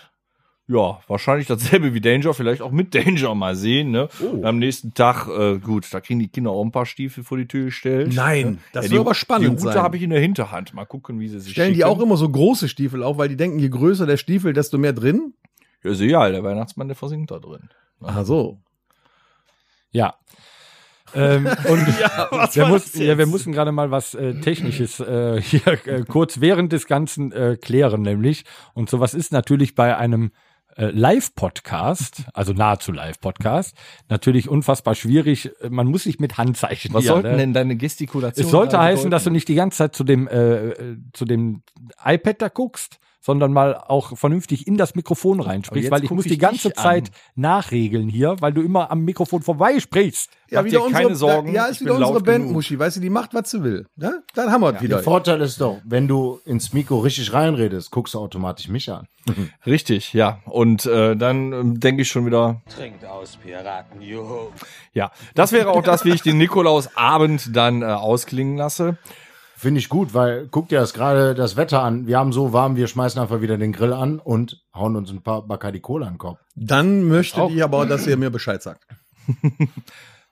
[0.70, 3.90] ja, wahrscheinlich dasselbe wie Danger, vielleicht auch mit Danger mal sehen.
[3.90, 4.08] Ne?
[4.42, 7.48] Am nächsten Tag, äh, gut, da kriegen die Kinder auch ein paar Stiefel vor die
[7.48, 8.12] Tür gestellt.
[8.14, 10.74] Nein, das Ja, soll die, aber spannend Die Route habe ich in der Hinterhand.
[10.74, 11.88] Mal gucken, wie sie sich Stellen die schicken.
[11.88, 14.92] auch immer so große Stiefel auf, weil die denken, je größer der Stiefel, desto mehr
[14.92, 15.32] drin?
[15.82, 17.70] Ja, ist egal, der Weihnachtsmann, der versinkt da drin.
[18.02, 18.58] Ach so.
[19.90, 20.16] Ja.
[21.14, 21.86] ähm, und
[22.30, 25.66] was wir, war muss, das ja, wir mussten gerade mal was äh, Technisches äh, hier
[25.86, 28.44] äh, kurz während des Ganzen äh, klären, nämlich.
[28.74, 30.30] Und sowas ist natürlich bei einem
[30.78, 33.76] äh, Live-Podcast, also nahezu Live-Podcast,
[34.08, 35.50] natürlich unfassbar schwierig.
[35.68, 37.36] Man muss sich mit Handzeichen Was sollten ne?
[37.36, 38.46] denn deine Gestikulationen?
[38.46, 41.62] Es sollte heißen, dass du nicht die ganze Zeit zu dem, äh, zu dem
[42.04, 46.32] iPad da guckst, sondern mal auch vernünftig in das Mikrofon reinsprichst, weil ich muss ich
[46.32, 47.14] die ganze Zeit an.
[47.34, 50.30] nachregeln hier, weil du immer am Mikrofon vorbeisprichst.
[50.50, 52.52] Mach dir keine Sorgen, Ja, ich ist wieder bin unsere laut Band, genug.
[52.54, 52.78] Muschi.
[52.78, 53.86] Weißt du, die macht, was sie will.
[53.96, 54.22] Ne?
[54.34, 54.96] Dann haben wir es wieder.
[54.96, 59.06] Der Vorteil ist doch, wenn du ins Mikro richtig reinredest, guckst du automatisch mich an.
[59.66, 60.40] Richtig, ja.
[60.46, 64.52] Und äh, dann ähm, denke ich schon wieder, Trinkt aus, Piraten, juhu.
[64.94, 68.96] ja, das wäre auch das, wie ich den Nikolausabend dann äh, ausklingen lasse.
[69.58, 72.06] Finde ich gut, weil guck dir das gerade das Wetter an.
[72.06, 75.20] Wir haben so warm, wir schmeißen einfach wieder den Grill an und hauen uns ein
[75.20, 76.38] paar Bacardi Cola in den Kopf.
[76.54, 77.50] Dann möchte Auch.
[77.50, 78.86] ich aber, dass ihr mir Bescheid sagt.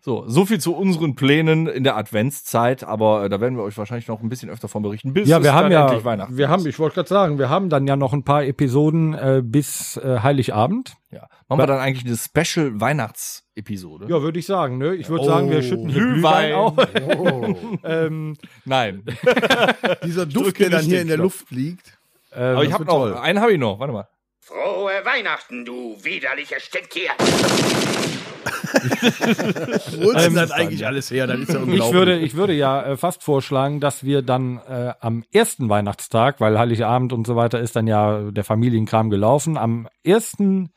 [0.07, 3.77] So, so viel zu unseren Plänen in der Adventszeit, aber äh, da werden wir euch
[3.77, 5.13] wahrscheinlich noch ein bisschen öfter von berichten.
[5.13, 7.41] Bis Ja, es wir haben dann ja, endlich Weihnachten wir haben, ich wollte gerade sagen,
[7.41, 10.95] wir haben dann ja noch ein paar Episoden äh, bis äh, Heiligabend.
[11.11, 11.27] Ja.
[11.49, 14.07] Machen wir dann eigentlich eine Special Weihnachtsepisode?
[14.09, 14.79] Ja, würde ich sagen.
[14.79, 14.95] Ne?
[14.95, 16.53] Ich würde sagen, wir schütten hier Glühwein.
[16.55, 16.75] Auf.
[17.83, 19.03] ähm, Nein.
[20.05, 21.17] Dieser Duft, der dann hier in der.
[21.17, 21.99] Luft liegt.
[22.33, 23.17] ähm, Aber ich habe noch, toll.
[23.17, 24.07] einen habe ich noch, warte mal.
[24.39, 27.11] Frohe Weihnachten, du widerlicher Stinktier.
[30.03, 31.27] Wo ist denn das eigentlich alles her?
[31.27, 31.87] Das ist ja unglaublich.
[31.87, 36.41] Ich würde, ich würde ja äh, fast vorschlagen, dass wir dann äh, am ersten Weihnachtstag,
[36.41, 40.71] weil Heiligabend und so weiter ist dann ja der Familienkram gelaufen, am ersten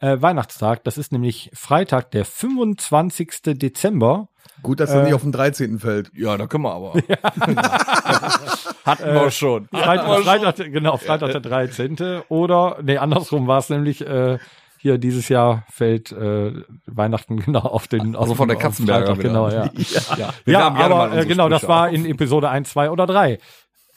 [0.00, 3.42] äh, Weihnachtstag, das ist nämlich Freitag, der 25.
[3.58, 4.28] Dezember.
[4.62, 5.78] Gut, dass er nicht auf den 13.
[5.78, 6.10] fällt.
[6.14, 6.94] Ja, da können wir aber.
[8.84, 9.68] Hatten wir schon.
[9.68, 12.22] Freitag, Freitag, genau, Freitag der 13.
[12.28, 14.38] Oder, nee, andersrum war es nämlich, äh,
[14.80, 16.52] hier dieses Jahr fällt äh,
[16.86, 19.70] Weihnachten genau auf den auf Also von den- der auf Katzenberger genau, ja.
[20.16, 21.94] Ja, wir Ja, mal aber äh, genau, das war auf.
[21.94, 23.38] in Episode 1, 2 oder 3.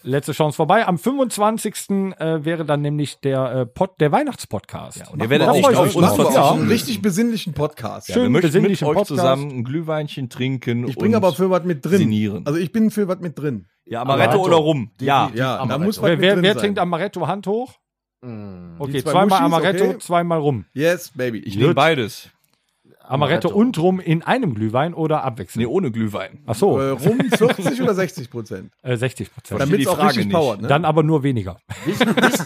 [0.06, 0.86] Letzte Chance vorbei.
[0.86, 1.76] Am 25.
[2.20, 4.98] Äh, wäre dann nämlich der äh, Pod, der Weihnachtspodcast.
[4.98, 6.38] Ja, und ihr werdet da nicht auf uns wir verzichten.
[6.42, 6.60] auch Ja.
[6.60, 8.10] einen richtig besinnlichen Podcast.
[8.10, 9.08] Ja, wir schön möchten mit euch Podcast.
[9.08, 10.86] zusammen ein Glühweinchen trinken.
[10.90, 12.00] Ich bringe und- aber für was mit drin.
[12.00, 12.46] sinnieren.
[12.46, 13.68] Also ich bin für was mit drin.
[13.86, 14.46] Ja, Amaretto Amaretto.
[14.46, 14.92] oder rum.
[15.00, 15.32] Ja.
[15.34, 15.86] Ja, da Amaretto.
[15.86, 16.62] muss was Wer, mit wer, drin wer sein.
[16.62, 17.74] trinkt Amaretto Hand hoch?
[18.24, 18.76] Mm.
[18.80, 19.98] Okay, zwei zweimal Muschis, Amaretto, okay.
[20.00, 20.66] zweimal rum.
[20.74, 21.40] Yes, baby.
[21.40, 22.30] Ich nehme beides.
[23.06, 23.50] Amaretto, Amaretto.
[23.50, 25.68] und rum in einem Glühwein oder Nee, abwechselnd?
[25.68, 26.40] ohne Glühwein.
[26.46, 28.72] Ach so, Äh, rum 40 oder 60 Prozent.
[28.82, 29.60] äh, 60 Prozent.
[29.60, 30.34] Damit die es auch Frage richtig nicht.
[30.36, 30.62] powert.
[30.62, 30.68] Ne?
[30.70, 31.58] Dann aber nur weniger.
[31.86, 32.46] Wisst, wisst,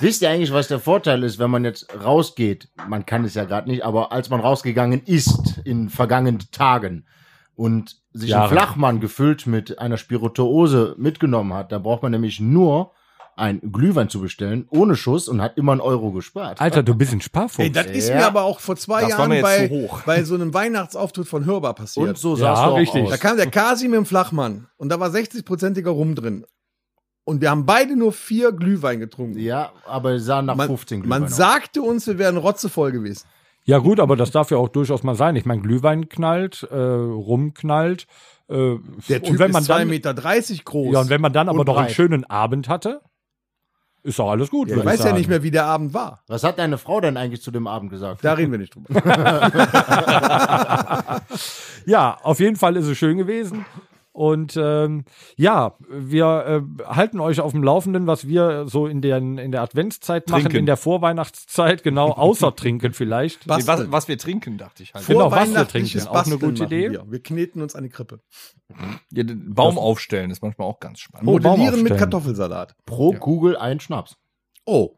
[0.00, 2.68] wisst ihr eigentlich, was der Vorteil ist, wenn man jetzt rausgeht?
[2.86, 7.06] Man kann es ja gerade nicht, aber als man rausgegangen ist in vergangenen Tagen
[7.54, 8.50] und sich Jahre.
[8.50, 12.92] einen Flachmann gefüllt mit einer Spirituose mitgenommen hat, da braucht man nämlich nur
[13.38, 16.60] ein Glühwein zu bestellen, ohne Schuss und hat immer einen Euro gespart.
[16.60, 17.58] Alter, du bist ein Sparfuchs.
[17.64, 18.16] Ey, das ist Ja.
[18.16, 22.08] mir aber auch vor zwei Das Jahren bei, bei so einem Weihnachtsauftritt von Hörbar passiert.
[22.08, 23.04] und so Ja, sah's doch auch richtig.
[23.04, 23.10] aus.
[23.10, 26.44] Da kam der Kasi mit dem Flachmann und da war 60-prozentiger Rum drin.
[27.24, 29.38] Und wir haben beide nur vier Glühwein getrunken.
[29.38, 31.36] Ja, aber es sah nach man, 15 man Glühwein aus.
[31.36, 33.24] sagte uns, wir wären rotzevoll gewesen.
[33.64, 35.36] Ja gut, aber das darf ja auch durchaus mal sein.
[35.36, 38.06] Ich meine, Glühwein knallt, äh, Rum knallt.
[38.48, 38.76] Äh,
[39.10, 40.14] Der Typ und wenn man ist 2,30 dann, Meter
[40.64, 40.92] groß.
[40.94, 43.02] Ja, und wenn man dann aber noch einen schönen Abend hatte,
[44.02, 44.68] ist doch alles gut.
[44.68, 45.16] Ja, ich weiß ja sagen.
[45.16, 46.22] nicht mehr, wie der Abend war.
[46.26, 48.24] Was hat deine Frau denn eigentlich zu dem Abend gesagt?
[48.24, 48.88] Da reden wir nicht drüber.
[51.88, 53.64] Ja, auf jeden Fall ist es schön gewesen.
[54.18, 55.04] Und ähm,
[55.36, 59.62] ja, wir äh, halten euch auf dem Laufenden, was wir so in der, in der
[59.62, 60.56] Adventszeit machen, Trinken.
[60.58, 63.46] in der Vorweihnachtszeit, genau, außer trinken vielleicht.
[63.46, 65.06] Nee, was, was wir trinken, dachte ich halt.
[65.06, 66.90] Genau, Bastel Vorweihnachtliches trinken, auch eine gute machen Idee.
[66.90, 67.04] Wir.
[67.08, 68.18] wir kneten uns eine Krippe.
[69.12, 71.28] Ja, den Baum aufstellen ist manchmal auch ganz spannend.
[71.28, 71.96] Oh, Modellieren mit.
[71.96, 72.74] Kartoffelsalat.
[72.86, 74.16] Pro Kugel ein Schnaps.
[74.66, 74.96] Oh,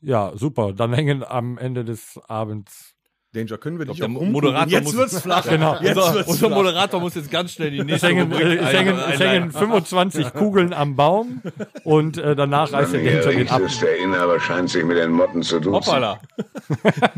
[0.00, 0.72] Ja, super.
[0.72, 2.95] Dann hängen am Ende des Abends.
[3.36, 4.32] Danger, können wir dich der auch umkugeln?
[4.32, 5.44] Moderator Jetzt muss- wird's flach.
[5.48, 5.76] Genau.
[5.80, 6.56] Jetzt unser, wird's unser flach.
[6.56, 8.98] Moderator muss jetzt ganz schnell die nächste hängen, es hängen, es hängen
[9.42, 9.50] einleiten.
[9.52, 11.42] 25 Kugeln am Baum
[11.84, 13.62] und äh, danach reißt der Danger den ab.
[13.80, 15.72] der Inhaber scheint sich mit den Motten zu duzen.
[15.74, 16.18] Hoppala.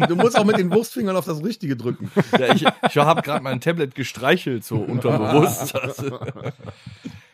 [0.09, 2.11] Du musst auch mit den Wurstfingern auf das Richtige drücken.
[2.39, 5.75] Ja, ich ich habe gerade mein Tablet gestreichelt, so unterbewusst.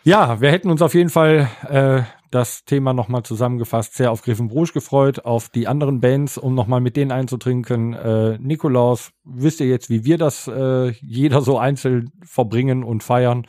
[0.04, 2.02] Ja, wir hätten uns auf jeden Fall äh,
[2.34, 6.80] das Thema nochmal zusammengefasst sehr auf Griffen Brusch gefreut, auf die anderen Bands, um nochmal
[6.80, 7.92] mit denen einzutrinken.
[7.92, 13.46] Äh, Nikolaus, wisst ihr jetzt, wie wir das äh, jeder so einzeln verbringen und feiern.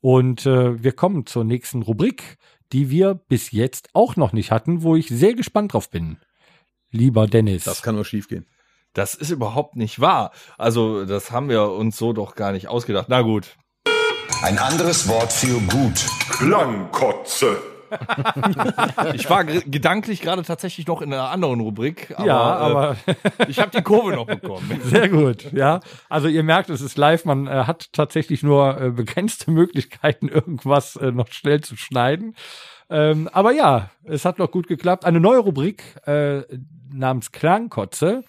[0.00, 2.38] Und äh, wir kommen zur nächsten Rubrik,
[2.72, 6.18] die wir bis jetzt auch noch nicht hatten, wo ich sehr gespannt drauf bin.
[6.92, 7.64] Lieber Dennis.
[7.64, 8.46] Das kann nur schief gehen.
[8.94, 10.30] das ist überhaupt nicht wahr.
[10.56, 13.06] Also, das haben wir uns so doch gar nicht ausgedacht.
[13.08, 13.56] Na gut.
[14.42, 16.06] Ein anderes Wort für gut.
[16.30, 17.77] Klangkotze.
[19.14, 22.12] Ich war ge- gedanklich gerade tatsächlich noch in einer anderen Rubrik.
[22.16, 23.14] Aber, ja, aber Äh,
[23.48, 24.80] ich habe die Kurve noch bekommen.
[24.84, 25.80] Sehr gut, ja.
[26.08, 30.96] Also ihr merkt, es ist live, man äh, hat tatsächlich nur äh, begrenzte Möglichkeiten, irgendwas
[30.96, 32.34] äh, noch schnell zu schneiden.
[32.90, 35.04] Ähm, aber ja, es hat noch gut geklappt.
[35.04, 36.42] Eine neue Rubrik äh,
[36.90, 38.24] namens Klangkotze,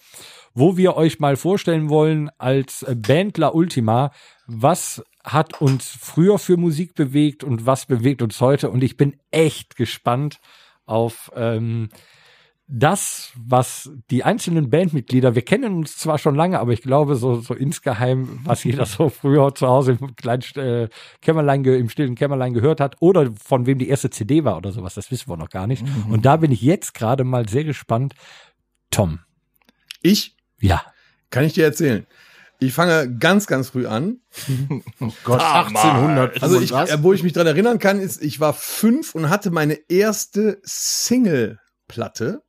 [0.52, 4.10] wo wir euch mal vorstellen wollen als äh, Band La Ultima,
[4.46, 8.70] was hat uns früher für Musik bewegt und was bewegt uns heute.
[8.70, 10.40] Und ich bin echt gespannt
[10.86, 11.90] auf ähm,
[12.72, 17.40] das, was die einzelnen Bandmitglieder, wir kennen uns zwar schon lange, aber ich glaube so,
[17.40, 20.88] so insgeheim, was jeder so früher zu Hause im kleinen äh,
[21.20, 24.94] Kämmerlein, im stillen Kämmerlein gehört hat oder von wem die erste CD war oder sowas,
[24.94, 25.84] das wissen wir noch gar nicht.
[26.08, 28.14] Und da bin ich jetzt gerade mal sehr gespannt.
[28.90, 29.18] Tom,
[30.02, 30.82] Ich ja,
[31.30, 32.06] kann ich dir erzählen.
[32.60, 34.20] Ich fange ganz, ganz früh an.
[35.24, 36.42] Gott, 1800.
[36.42, 39.50] Also ich, äh, wo ich mich dran erinnern kann, ist, ich war fünf und hatte
[39.50, 42.42] meine erste Single-Platte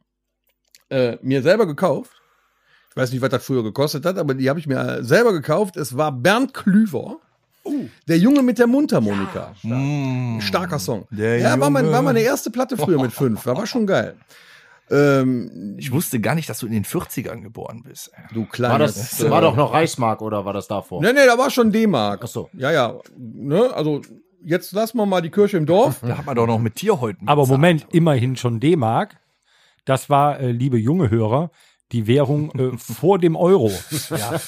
[0.89, 2.12] äh, mir selber gekauft.
[2.89, 5.78] Ich weiß nicht, was das früher gekostet hat, aber die habe ich mir selber gekauft.
[5.78, 7.17] Es war Bernd Klüver.
[8.08, 9.54] Der Junge mit der Mundharmonika.
[10.41, 11.08] Starker Song.
[11.12, 13.45] Der ja, war, mein, war meine erste Platte früher mit fünf.
[13.45, 14.17] War, war schon geil.
[14.91, 18.12] Ähm, Ich wusste gar nicht, dass du in den 40ern geboren bist.
[18.34, 18.95] du war kleines.
[18.95, 21.01] das war doch noch Reichsmark oder war das davor?
[21.01, 22.21] Nee, nee, da war schon D-Mark.
[22.23, 22.49] Ach so.
[22.54, 22.99] Ja, ja.
[23.17, 24.01] Ne, also,
[24.43, 26.01] jetzt lassen wir mal die Kirche im Dorf.
[26.01, 27.58] Da hat man doch noch mit Tierhäuten aber bezahlt.
[27.60, 29.17] Moment, immerhin schon D-Mark.
[29.86, 31.49] Das war, äh, liebe junge Hörer,
[31.91, 33.71] die Währung äh, vor dem Euro.
[34.10, 34.39] Ja,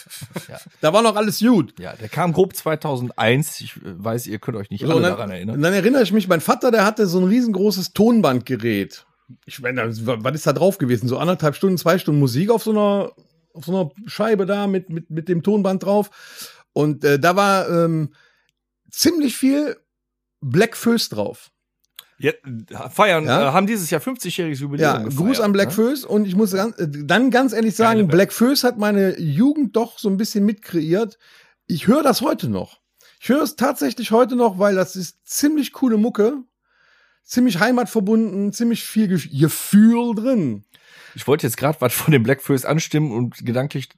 [0.81, 1.73] Da war noch alles gut.
[1.79, 3.61] ja, der kam grob 2001.
[3.61, 5.55] Ich äh, weiß, ihr könnt euch nicht So, alle dann, daran erinnern.
[5.55, 9.05] und dann erinnere ich mich, mein Vater, der hatte so ein riesengroßes Tonbandgerät.
[9.45, 11.07] Ich meine, was ist da drauf gewesen?
[11.07, 13.11] So anderthalb Stunden, zwei Stunden Musik auf so einer,
[13.53, 16.09] auf so einer Scheibe da mit, mit, mit dem Tonband drauf.
[16.73, 18.13] Und äh, da war ähm,
[18.89, 19.77] ziemlich viel
[20.41, 21.51] Black Föß drauf.
[22.19, 22.31] Ja,
[22.89, 23.49] feiern, Ja?
[23.49, 25.15] äh, haben dieses Jahr 50-jähriges Jubiläum Ja, gefeiert.
[25.17, 25.73] Gruß an Black ne?
[25.73, 26.05] Föß.
[26.05, 28.07] Und ich muss ganz, äh, dann ganz ehrlich sagen.
[28.07, 31.17] Black Föß hat meine Jugend doch so ein bisschen mitkreiert.
[31.67, 32.79] Ich höre das heute noch.
[33.19, 36.37] Ich höre es tatsächlich heute noch, weil das ist ziemlich coole Mucke.
[37.23, 40.65] Ziemlich heimatverbunden, ziemlich viel Ge Gefühl drin.
[41.15, 43.89] Ich wollte jetzt gerade was von dem Black Föß anstimmen und gedanklich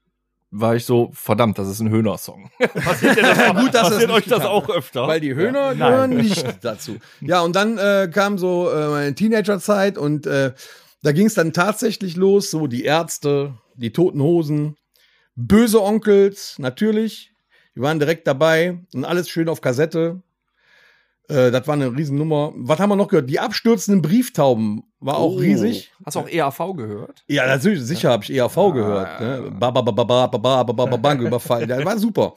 [0.51, 2.49] war ich so, verdammt, das ist ein Höhner-Song.
[2.73, 5.07] Passiert, dir das Gut, dass passiert das euch das auch öfter?
[5.07, 5.77] Weil die Höhner Nein.
[5.77, 6.97] gehören nicht dazu.
[7.19, 10.53] Ja, und dann äh, kam so äh, meine Teenagerzeit und äh,
[11.03, 14.77] da ging es dann tatsächlich los, so die Ärzte, die Toten Hosen,
[15.35, 17.31] böse Onkels, natürlich.
[17.75, 20.21] Die waren direkt dabei und alles schön auf Kassette.
[21.27, 22.53] Äh, das war eine Riesennummer.
[22.55, 23.29] Was haben wir noch gehört?
[23.29, 25.37] Die abstürzenden Brieftauben war auch Oh.
[25.37, 25.91] riesig.
[26.05, 27.23] Hast du auch EAV gehört?
[27.27, 29.19] Ja, natürlich, sicher habe ich EAV gehört.
[29.21, 29.51] Ne?
[29.59, 31.67] Ba, ba, ba, ba, ba, ba, ba, ba, ba, ba, Banküberfall.
[31.67, 32.33] Der war super.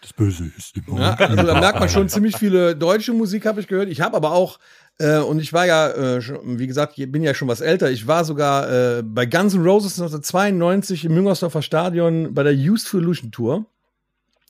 [0.00, 1.00] Das Böse ist immer.
[1.00, 3.88] Ja, also da merkt man schon ziemlich viele deutsche Musik, habe ich gehört.
[3.88, 4.58] Ich habe aber auch,
[4.98, 7.88] äh, und ich war ja, äh, schon, wie gesagt, ich bin ja schon was älter.
[7.90, 12.92] Ich war sogar äh, bei Guns N' Roses 1992 im Müngersdorfer Stadion bei der Youth
[12.94, 13.66] Illusion Tour.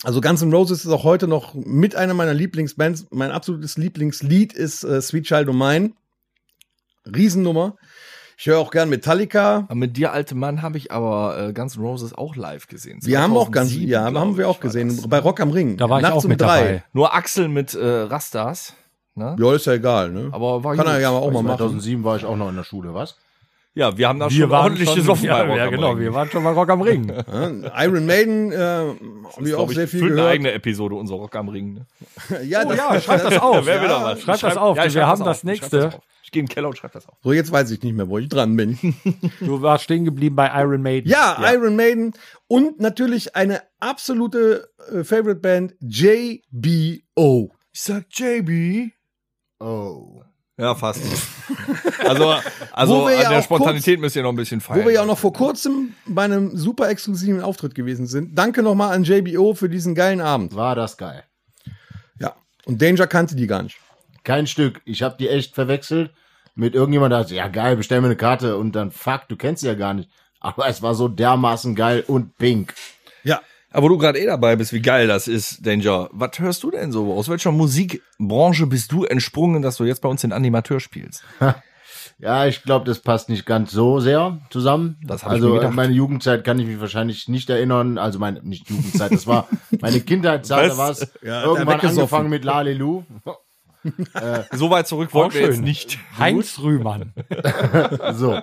[0.04, 3.06] Also Guns N' Roses ist auch heute noch mit einer meiner Lieblingsbands.
[3.10, 5.92] Mein absolutes Lieblingslied ist äh, Sweet Child O' Mine.
[7.06, 7.76] Riesennummer.
[8.36, 9.58] Ich höre auch gern Metallica.
[9.68, 12.98] Aber mit dir, alte Mann, habe ich aber äh, Guns N' Roses auch live gesehen.
[13.02, 15.00] Wir haben auch ganz, 2007, ja, haben wir auch gesehen.
[15.08, 15.76] Bei Rock am Ring.
[15.76, 16.60] Da war ich Nachts auch um mit drei.
[16.60, 16.84] dabei.
[16.92, 18.74] Nur Axel mit äh, Rastas.
[19.14, 19.36] Ne?
[19.38, 20.30] Ja, ist ja egal, ne?
[20.32, 20.94] Aber war Kann gut.
[20.94, 21.58] er ja auch mal machen.
[21.58, 23.16] 2007 war ich auch noch in der Schule, was?
[23.74, 25.70] Ja, wir haben da Wir schon waren ordentlich schon, gesoffen ja, bei Rock ja, am
[25.70, 26.00] genau, Ring.
[26.00, 27.08] wir waren schon bei Rock am Ring.
[27.32, 28.98] Ja, Iron Maiden äh, haben
[29.38, 30.32] wir Das auch sehr ich, viel füllt eine gehört.
[30.34, 31.74] eigene Episode, unser Rock am Ring.
[31.74, 31.86] Ne?
[32.44, 33.64] ja, Oh ja, schreib das auf.
[33.64, 34.20] Wer will ja, was?
[34.20, 34.76] Schreib das auf.
[34.76, 35.90] Ja, wir haben das nächste.
[36.22, 37.14] Ich gehe in den Keller und schreib das auf.
[37.22, 38.78] So, jetzt weiß ich nicht mehr, wo ich dran bin.
[39.40, 41.10] Du warst stehen geblieben bei Iron Maiden.
[41.10, 42.12] Ja, Iron Maiden
[42.48, 47.50] und natürlich eine absolute äh, Favorite Band, JBO.
[47.72, 48.92] Ich sag JB.
[49.60, 50.22] Oh.
[50.58, 51.02] Ja, fast.
[52.04, 52.34] also,
[52.72, 54.80] also an ja der Spontanität müsst ihr noch ein bisschen feiern.
[54.80, 58.36] Wo wir ja auch noch vor kurzem bei einem super exklusiven Auftritt gewesen sind.
[58.38, 60.54] Danke nochmal an JBO für diesen geilen Abend.
[60.54, 61.24] War das geil.
[62.18, 62.34] Ja.
[62.66, 63.78] Und Danger kannte die gar nicht.
[64.24, 64.82] Kein Stück.
[64.84, 66.12] Ich habe die echt verwechselt
[66.54, 69.62] mit irgendjemand, der sagt, ja geil, bestell mir eine Karte und dann fuck, du kennst
[69.62, 70.10] sie ja gar nicht.
[70.38, 72.74] Aber es war so dermaßen geil und pink.
[73.22, 73.40] Ja.
[73.72, 76.08] Aber wo du gerade eh dabei bist, wie geil das ist, Danger.
[76.12, 77.12] Was hörst du denn so?
[77.14, 81.24] Aus welcher Musikbranche bist du entsprungen, dass du jetzt bei uns den Animateur spielst?
[82.18, 84.96] Ja, ich glaube, das passt nicht ganz so sehr zusammen.
[85.04, 85.74] Das hab ich also mir gedacht.
[85.74, 87.98] meine Jugendzeit kann ich mich wahrscheinlich nicht erinnern.
[87.98, 89.48] Also meine nicht Jugendzeit, das war
[89.80, 90.66] meine Kindheitszeit.
[90.66, 90.78] da Was?
[90.78, 93.04] war es Ja, irgendwann angefangen mit Lalelu.
[94.52, 95.50] So weit zurück wollten wir schön.
[95.54, 95.98] jetzt nicht.
[96.16, 97.12] Heinz Rühmann.
[98.12, 98.40] So.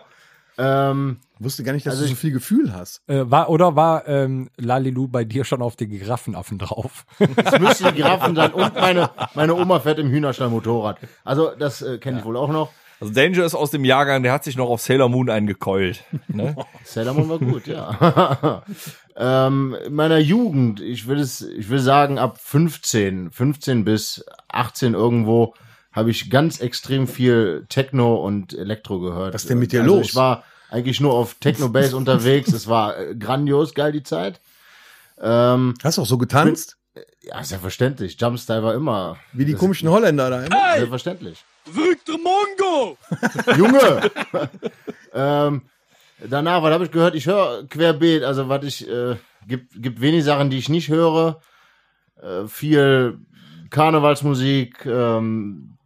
[0.57, 3.01] ähm, Wusste gar nicht, dass Also du so viel Gefühl hast.
[3.07, 7.05] Äh, war, oder war ähm, Lalilu bei dir schon auf den Giraffenaffen drauf?
[7.19, 10.97] es müssten die Giraffen sein und meine, meine Oma fährt im Hühnerstall Motorrad.
[11.23, 12.71] Also das äh, kenne ich wohl auch noch.
[12.99, 16.03] Also Danger ist aus dem Jahrgang, der hat sich noch auf Sailor Moon eingekeult.
[16.27, 16.57] Ne?
[16.83, 18.63] Sailor Moon war gut, ja.
[19.15, 24.93] ähm, in meiner Jugend, ich will es, ich will sagen, ab 15, 15 bis 18
[24.93, 25.53] irgendwo,
[25.93, 29.33] habe ich ganz extrem viel Techno und Elektro gehört.
[29.33, 30.07] Was ist denn mit dir also los?
[30.07, 32.53] Ich war eigentlich nur auf Techno-Bass unterwegs.
[32.53, 34.39] Es war äh, grandios geil die Zeit.
[35.21, 36.77] Ähm, Hast du auch so getanzt?
[37.21, 38.19] ja, selbstverständlich.
[38.19, 40.73] Jumpstyle war immer Wie die komischen Holländer da immer?
[40.75, 41.43] selbstverständlich.
[42.07, 42.97] Mongo!
[43.57, 44.11] Junge!
[45.13, 45.61] ähm,
[46.27, 47.15] danach, was habe ich gehört?
[47.15, 51.41] Ich höre querbeet, also was ich, äh, gibt, gibt wenig Sachen, die ich nicht höre.
[52.21, 53.19] Äh, viel
[53.69, 55.77] Karnevalsmusik, ähm,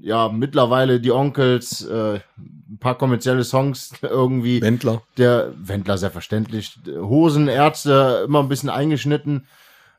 [0.00, 2.20] ja, mittlerweile die Onkels, äh,
[2.82, 4.60] paar kommerzielle Songs irgendwie.
[4.60, 5.02] Wendler.
[5.16, 6.78] Der Wendler selbstverständlich.
[6.86, 9.46] Hosen, Ärzte, immer ein bisschen eingeschnitten.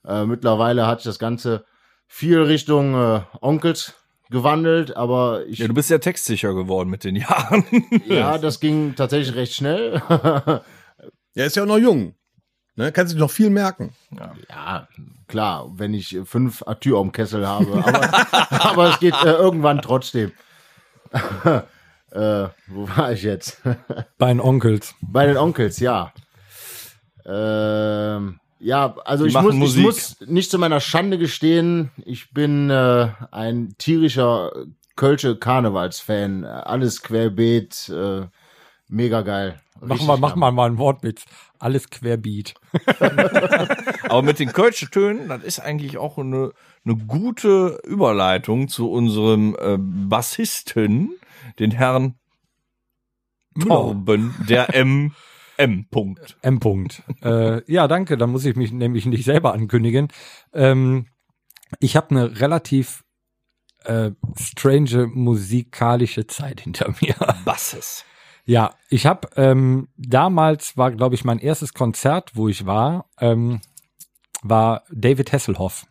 [0.05, 1.65] Äh, mittlerweile hat sich das Ganze
[2.07, 3.93] viel Richtung äh, Onkels
[4.29, 7.63] gewandelt, aber ich, Ja, du bist ja textsicher geworden mit den Jahren.
[8.07, 10.01] ja, das ging tatsächlich recht schnell.
[11.35, 12.13] Er ist ja auch noch jung.
[12.75, 12.91] Ne?
[12.91, 13.93] Kannst dich noch viel merken.
[14.49, 14.87] ja,
[15.27, 20.31] klar, wenn ich fünf Atür am Kessel habe, aber, aber es geht äh, irgendwann trotzdem.
[22.13, 23.61] Äh, wo war ich jetzt?
[24.17, 24.95] Bei den Onkels.
[25.01, 26.13] Bei den Onkels, ja.
[27.25, 33.09] Ähm, ja, also ich muss, ich muss nicht zu meiner Schande gestehen, ich bin äh,
[33.31, 34.51] ein tierischer
[34.95, 36.45] Kölsche Karnevalsfan.
[36.45, 38.27] Alles querbeet, äh,
[38.87, 39.59] mega geil.
[39.79, 40.45] Machen Richtig wir, machen Hammer.
[40.47, 41.25] wir mal einen Wortwitz.
[41.59, 42.53] Alles querbeat.
[44.09, 46.51] Aber mit den Kölsche Tönen, das ist eigentlich auch eine,
[46.85, 51.15] eine gute Überleitung zu unserem äh, Bassisten,
[51.59, 52.15] den Herrn
[53.59, 55.13] Torben, der M.
[55.57, 55.85] M.
[55.89, 56.37] Punkt.
[56.41, 56.59] M.
[56.59, 57.03] -Punkt.
[57.23, 58.17] äh, ja, danke.
[58.17, 60.07] Dann muss ich mich nämlich nicht selber ankündigen.
[60.51, 61.07] Ähm,
[61.79, 63.03] ich habe eine relativ
[63.83, 67.15] äh, strange musikalische Zeit hinter mir.
[67.45, 68.05] Basses.
[68.45, 73.61] Ja, ich habe ähm, damals war, glaube ich, mein erstes Konzert, wo ich war, ähm,
[74.41, 75.85] war David Hasselhoff.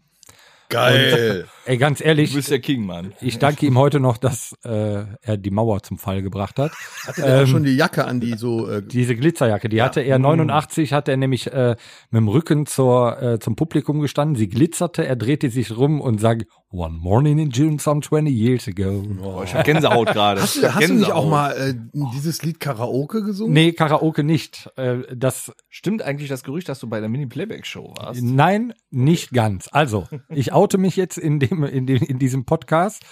[0.73, 1.47] Geil.
[1.65, 3.13] Ey, ganz Du ehrlich, bist der King, Mann.
[3.21, 6.73] ich danke ihm heute noch, dass äh, er die Mauer zum Fall gebracht hat.
[7.07, 8.69] Hatte der auch Ähm, schon die Jacke an, die so.
[8.69, 11.77] Äh, Diese Glitzerjacke, die hatte er 89, hat er nämlich äh,
[12.11, 14.35] mit dem Rücken zur, äh, zum Publikum gestanden.
[14.37, 18.67] Sie glitzerte, er drehte sich rum und sagte, One morning in June some 20 years
[18.67, 19.05] ago.
[19.23, 20.41] Oh, ich hab Gänsehaut gerade.
[20.41, 21.31] hast hast du nicht auch Gänsehaut.
[21.31, 21.75] mal äh,
[22.15, 23.53] dieses Lied Karaoke gesungen?
[23.53, 24.71] Nee, Karaoke nicht.
[24.77, 28.23] Äh, das, Stimmt eigentlich das Gerücht, dass du bei der Mini-Playback-Show warst?
[28.23, 29.69] nein, nicht ganz.
[29.71, 33.05] Also, ich oute mich jetzt in dem, in dem, in diesem Podcast.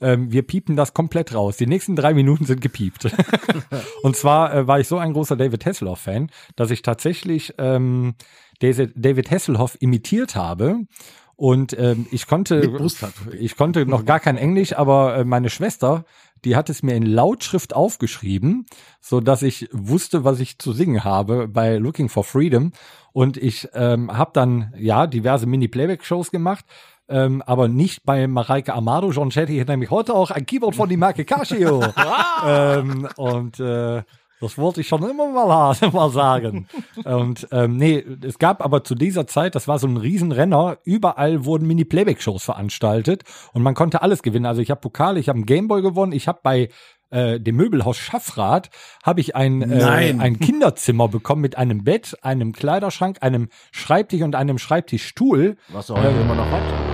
[0.00, 1.56] ähm, wir piepen das komplett raus.
[1.56, 3.08] Die nächsten drei Minuten sind gepiept.
[4.02, 8.14] und zwar äh, war ich so ein großer David Hasselhoff-Fan, dass ich tatsächlich ähm,
[8.60, 10.80] David Hasselhoff imitiert habe.
[11.38, 12.68] Und ähm, ich konnte,
[13.38, 16.04] ich konnte noch gar kein Englisch, aber äh, meine Schwester,
[16.44, 18.66] die hat es mir in Lautschrift aufgeschrieben,
[19.00, 22.72] so dass ich wusste, was ich zu singen habe bei Looking for Freedom.
[23.12, 26.64] Und ich ähm, habe dann ja diverse Mini-Playback-Shows gemacht.
[27.08, 29.12] Ähm, aber nicht bei Mareike Amado.
[29.12, 31.84] John Chetty hat nämlich heute auch ein Keyboard von die Marke Casio.
[32.44, 34.02] ähm, und äh,
[34.40, 36.68] das wollte ich schon immer mal, mal sagen.
[37.04, 41.44] Und ähm, nee, es gab aber zu dieser Zeit, das war so ein Riesenrenner, überall
[41.44, 44.46] wurden Mini-Playback-Shows veranstaltet und man konnte alles gewinnen.
[44.46, 46.68] Also ich habe Pokale, ich habe einen Gameboy gewonnen, ich habe bei
[47.10, 48.70] äh, dem Möbelhaus Schaffrath
[49.02, 54.34] habe ich ein, äh, ein Kinderzimmer bekommen mit einem Bett, einem Kleiderschrank, einem Schreibtisch und
[54.34, 55.56] einem Schreibtischstuhl.
[55.68, 56.87] Was er heute immer noch hat.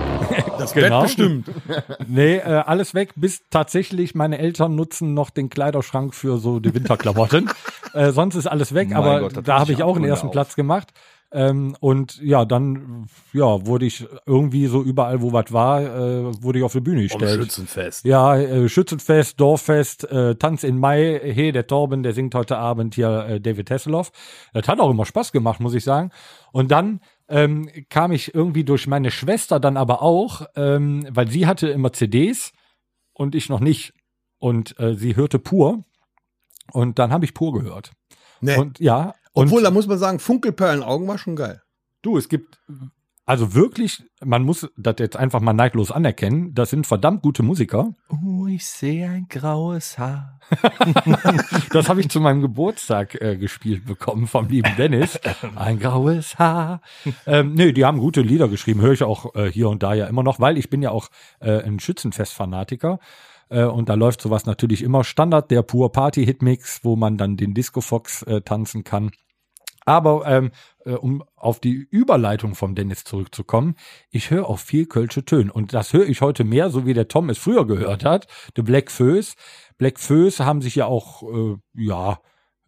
[0.57, 1.01] Das Genau.
[1.01, 1.51] Bett bestimmt.
[2.07, 6.73] Nee, äh, alles weg, bis tatsächlich meine Eltern nutzen noch den Kleiderschrank für so die
[6.73, 7.49] Winterklamotten.
[7.93, 10.33] äh, sonst ist alles weg, Mein aber Gott, da habe ich auch den ersten auf.
[10.33, 10.93] Platz gemacht.
[11.31, 16.59] Ähm, und ja, dann ja, wurde ich irgendwie so überall, wo was war, äh, wurde
[16.59, 17.41] ich auf die Bühne gestellt.
[17.41, 18.05] Schützenfest.
[18.05, 22.95] Ja, äh, Schützenfest, Dorffest, äh, Tanz in Mai, hey, der Torben, der singt heute Abend
[22.95, 24.11] hier äh, David Hasselhoff.
[24.53, 26.11] Das hat auch immer Spaß gemacht, muss ich sagen.
[26.53, 31.47] Und dann ähm, kam ich irgendwie durch meine Schwester dann aber auch, ähm, weil sie
[31.47, 32.51] hatte immer CDs
[33.13, 33.93] und ich noch nicht.
[34.37, 35.83] Und äh, sie hörte pur.
[36.71, 37.91] Und dann habe ich pur gehört.
[38.41, 38.57] Nee.
[38.57, 41.61] Und ja, und Obwohl, da muss man sagen, Funkelperlenaugen war schon geil.
[42.01, 42.61] Du, es gibt
[43.27, 47.91] also wirklich, man muss das jetzt einfach mal neidlos anerkennen, das sind verdammt gute Musiker.
[48.09, 50.39] Oh, ich sehe ein graues Haar.
[51.71, 55.19] Das habe ich zu meinem Geburtstag äh, gespielt bekommen vom lieben Dennis.
[55.55, 56.81] Ein graues Haar.
[57.25, 60.05] Ähm, nee, die haben gute Lieder geschrieben, höre ich auch äh, hier und da ja
[60.05, 61.09] immer noch, weil ich bin ja auch
[61.39, 62.99] äh, ein Schützenfest-Fanatiker.
[63.49, 67.53] Äh, und da läuft sowas natürlich immer Standard, der pur Party-Hitmix, wo man dann den
[67.53, 69.11] Disco Fox äh, tanzen kann.
[69.85, 70.51] Aber ähm,
[70.83, 73.75] äh, um auf die Überleitung vom Dennis zurückzukommen,
[74.09, 75.53] ich höre auch viel Kölsche Töne.
[75.53, 78.27] Und das höre ich heute mehr, so wie der Tom es früher gehört hat.
[78.55, 79.35] The Black Föß.
[79.77, 82.19] Black Föß haben sich ja auch, äh, ja,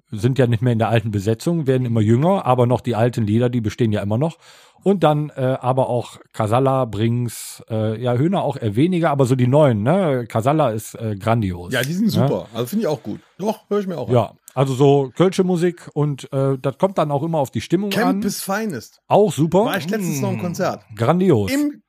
[0.09, 3.25] sind ja nicht mehr in der alten Besetzung, werden immer jünger, aber noch die alten
[3.25, 4.37] Lieder, die bestehen ja immer noch.
[4.83, 9.35] Und dann äh, aber auch Casalla, Brings, äh, ja, Höhner auch eher weniger, aber so
[9.35, 10.25] die neuen, ne?
[10.27, 11.73] Casalla ist äh, grandios.
[11.73, 12.47] Ja, die sind super.
[12.53, 13.19] Also finde ich auch gut.
[13.37, 17.11] Doch, höre ich mir auch Ja, also so Kölsche Musik und äh, das kommt dann
[17.11, 17.99] auch immer auf die Stimmung an.
[17.99, 18.03] an.
[18.05, 19.01] Camp is Finest.
[19.07, 19.65] Auch super.
[19.65, 20.83] War ich letztens noch im Konzert.
[20.95, 21.51] Grandios.
[21.51, 21.81] Im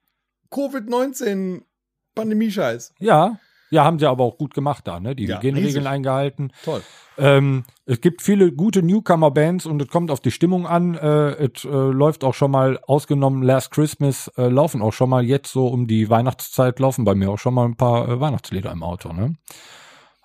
[0.50, 1.62] Covid-19
[2.14, 2.94] Pandemie-Scheiß.
[3.00, 3.38] ja.
[3.70, 5.14] Ja, haben sie aber auch gut gemacht da, ne?
[5.14, 6.54] Die Ja, Hygieneregeln eingehalten.
[6.64, 6.80] Toll.
[7.18, 10.94] Ähm, es gibt viele gute Newcomer-Bands und es kommt auf die Stimmung an.
[10.94, 15.22] Äh, es äh, läuft auch schon mal, ausgenommen Last Christmas, äh, laufen auch schon mal
[15.22, 18.72] jetzt so um die Weihnachtszeit, laufen bei mir auch schon mal ein paar äh, Weihnachtslieder
[18.72, 19.34] im Auto, ne?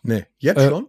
[0.03, 0.87] Nee, jetzt Äh, schon?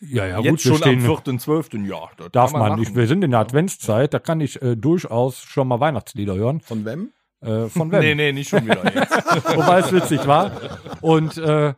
[0.00, 1.86] Ja, ja, Jetzt wir schon am stehen- 4.12.
[1.86, 2.80] Ja, das Darf man machen.
[2.80, 2.94] nicht.
[2.94, 6.60] Wir sind in der Adventszeit, da kann ich äh, durchaus schon mal Weihnachtslieder hören.
[6.60, 7.12] Von wem?
[7.40, 8.00] Äh, von wem?
[8.00, 9.10] Nee, nee, nicht schon wieder jetzt.
[9.56, 10.52] Wobei es witzig war.
[11.00, 11.72] Und äh,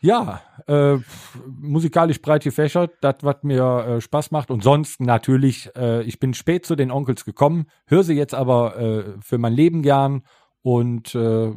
[0.00, 0.98] ja, äh,
[1.46, 3.62] musikalisch breit gefächert, das, was mir
[3.96, 4.50] äh, Spaß macht.
[4.50, 8.78] Und sonst natürlich, äh, ich bin spät zu den Onkels gekommen, höre sie jetzt aber
[8.78, 10.22] äh, für mein Leben gern.
[10.60, 11.52] Und äh,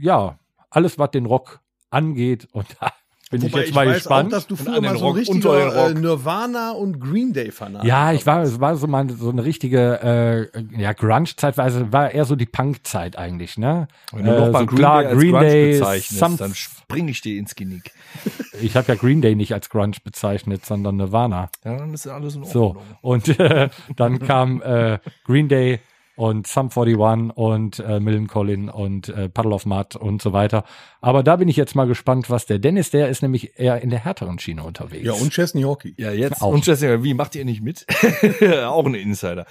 [0.00, 0.38] ja,
[0.70, 2.46] alles, was den Rock angeht.
[2.52, 2.66] Und
[3.30, 4.26] bin ich Wobei jetzt mal weiß gespannt.
[4.28, 7.84] auch, dass du früher mal so ein richtiger äh, Nirvana und Green Day Fanat.
[7.84, 12.24] Ja, ich war, es war so mal so eine richtige, äh, ja, Grunge-Zeitweise, war eher
[12.24, 13.88] so die Punk-Zeit eigentlich, ne?
[14.12, 17.08] Wenn du Äh, mal so Green klar, Day als Green Grunge Day, bezeichnest, dann spring
[17.08, 17.92] ich dir ins Genick.
[18.60, 21.48] Ich habe ja Green Day nicht als Grunge bezeichnet, sondern Nirvana.
[21.64, 22.74] Ja, dann ist ja alles in Ordnung.
[22.74, 25.78] So, und äh, dann kam äh, Green Day
[26.18, 30.64] und Sum 41 und äh, Millencolin und äh, Puddle of Mud und so weiter.
[31.00, 33.90] Aber da bin ich jetzt mal gespannt, was der Dennis, der ist nämlich eher in
[33.90, 35.06] der härteren Schiene unterwegs.
[35.06, 35.94] Ja, und Chesney Hockey.
[35.96, 36.42] Ja, jetzt.
[36.42, 36.52] Auch.
[36.52, 37.86] Und Jessica, wie macht ihr nicht mit?
[38.64, 39.46] auch ein Insider.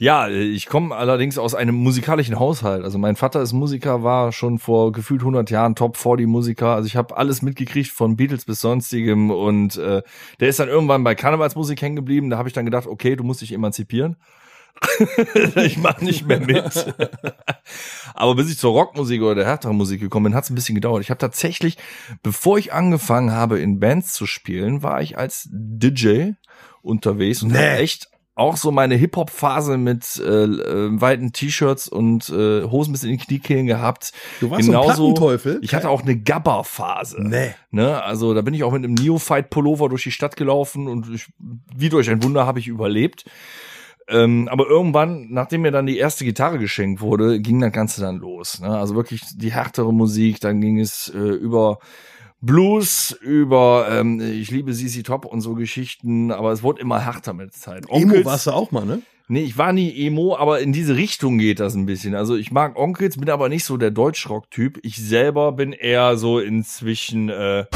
[0.00, 2.82] Ja, ich komme allerdings aus einem musikalischen Haushalt.
[2.82, 6.74] Also mein Vater ist Musiker, war schon vor gefühlt 100 Jahren Top 40 Musiker.
[6.74, 10.02] Also ich habe alles mitgekriegt von Beatles bis sonstigem und äh,
[10.40, 12.30] der ist dann irgendwann bei Karnevalsmusik hängen geblieben.
[12.30, 14.16] Da habe ich dann gedacht, okay, du musst dich emanzipieren.
[15.56, 16.94] ich mache nicht mehr mit.
[18.14, 20.74] Aber bis ich zur Rockmusik oder der härteren Musik gekommen bin, hat es ein bisschen
[20.74, 21.02] gedauert.
[21.02, 21.78] Ich habe tatsächlich,
[22.22, 26.30] bevor ich angefangen habe, in Bands zu spielen, war ich als DJ
[26.82, 27.76] unterwegs und Nee.
[27.78, 28.08] echt
[28.38, 33.18] auch so meine Hip-Hop-Phase mit äh, äh, weiten T-Shirts und äh, Hosen bis in die
[33.18, 34.12] Kniekehlen gehabt.
[34.40, 35.58] Du warst so ein Plattenteufel?
[35.60, 37.16] Ich hatte auch eine Gabba-Phase.
[37.20, 37.54] Nee.
[37.72, 38.00] Ne?
[38.00, 41.26] Also da bin ich auch mit einem Neophyte-Pullover durch die Stadt gelaufen und ich,
[41.74, 43.24] wie durch ein Wunder habe ich überlebt.
[44.08, 48.16] Ähm, aber irgendwann, nachdem mir dann die erste Gitarre geschenkt wurde, ging das Ganze dann
[48.16, 48.60] los.
[48.60, 48.68] Ne?
[48.68, 51.78] Also wirklich die härtere Musik, dann ging es äh, über
[52.40, 57.32] Blues, über ähm, ich liebe ZZ Top und so Geschichten, aber es wurde immer härter
[57.32, 57.84] mit der Zeit.
[57.88, 59.02] Emo Onkels- warst du auch mal, ne?
[59.30, 62.14] Nee, ich war nie Emo, aber in diese Richtung geht das ein bisschen.
[62.14, 64.78] Also ich mag Onkels, bin aber nicht so der Deutschrock-Typ.
[64.82, 67.66] Ich selber bin eher so inzwischen äh,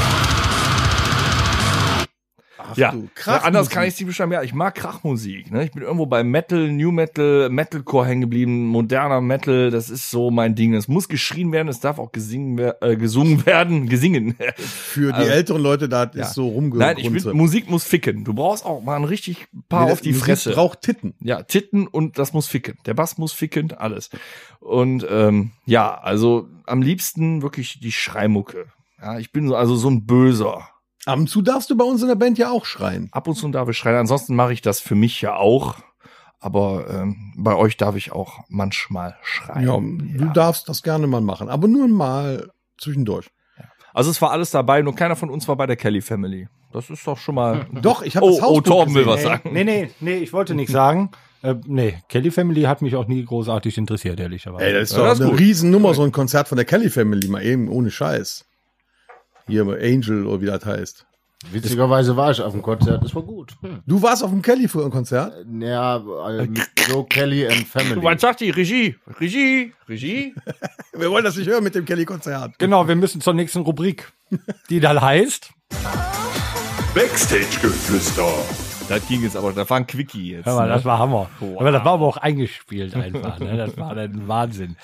[2.71, 4.31] Ach ja, du, anders kann ich es nicht beschreiben.
[4.31, 5.51] Ja, ich mag Krachmusik.
[5.51, 5.65] Ne?
[5.65, 9.69] Ich bin irgendwo bei Metal, New Metal, Metalcore hängen geblieben, moderner Metal.
[9.71, 10.73] Das ist so mein Ding.
[10.73, 14.35] Es muss geschrien werden, es darf auch gesingen, äh, gesungen werden, gesingen.
[14.57, 16.23] Für die Also, älteren Leute, da ja.
[16.23, 16.99] ist so Nein, rumgegrunzt.
[16.99, 18.23] ich finde, Musik muss ficken.
[18.23, 20.51] Du brauchst auch mal ein richtig paar auf die Fresse.
[20.53, 21.13] braucht Titten.
[21.21, 22.77] Ja, Titten und das muss ficken.
[22.85, 24.09] Der Bass muss ficken, alles.
[24.59, 28.67] Und ähm, ja, also am liebsten wirklich die Schreimucke.
[29.01, 30.69] Ja, ich bin so, also so ein Böser.
[31.05, 33.09] Ab und zu darfst du bei uns in der Band ja auch schreien.
[33.11, 33.97] Ab und zu darf ich schreien.
[33.97, 35.75] Ansonsten mache ich das für mich ja auch.
[36.39, 40.13] Aber ähm, bei euch darf ich auch manchmal schreien.
[40.17, 43.29] Ja, du darfst das gerne mal machen, aber nur mal zwischendurch.
[43.93, 46.47] Also es war alles dabei, nur keiner von uns war bei der Kelly Family.
[46.73, 47.67] Das ist doch schon mal.
[47.81, 49.49] Doch, ich habe Oh, das Haus oh, Torben will was Nee, sagen.
[49.53, 51.11] nee, nee, nee, ich wollte nichts sagen.
[51.43, 54.65] Äh, nee, Kelly Family hat mich auch nie großartig interessiert, ehrlicherweise.
[54.65, 55.39] Ey, das ist Ja, doch das ist eine gut.
[55.39, 58.45] Riesennummer, so ein Konzert von der Kelly Family, mal eben, ohne Scheiß.
[59.47, 61.05] Hier Angel oder wie das heißt.
[61.51, 63.53] Witzigerweise war ich auf dem Konzert, das war gut.
[63.61, 63.81] Hm.
[63.85, 65.45] Du warst auf dem Kelly-Konzert?
[65.59, 65.97] Ja,
[66.29, 68.01] äh, mit Joe Kelly and Family.
[68.01, 70.33] Man sagt die Regie, Regie, Regie.
[70.93, 72.57] Wir wollen das nicht hören mit dem Kelly-Konzert.
[72.59, 74.13] Genau, wir müssen zur nächsten Rubrik,
[74.69, 75.49] die dann heißt.
[76.93, 78.31] Backstage-Geflüster.
[78.89, 80.45] Das ging jetzt aber, da war ein Quickie jetzt.
[80.45, 80.73] Hör mal, ne?
[80.73, 81.29] das war Hammer.
[81.39, 81.59] Wow.
[81.59, 83.39] Aber das war aber auch eingespielt einfach.
[83.39, 83.57] Ne?
[83.57, 84.75] Das war ein Wahnsinn.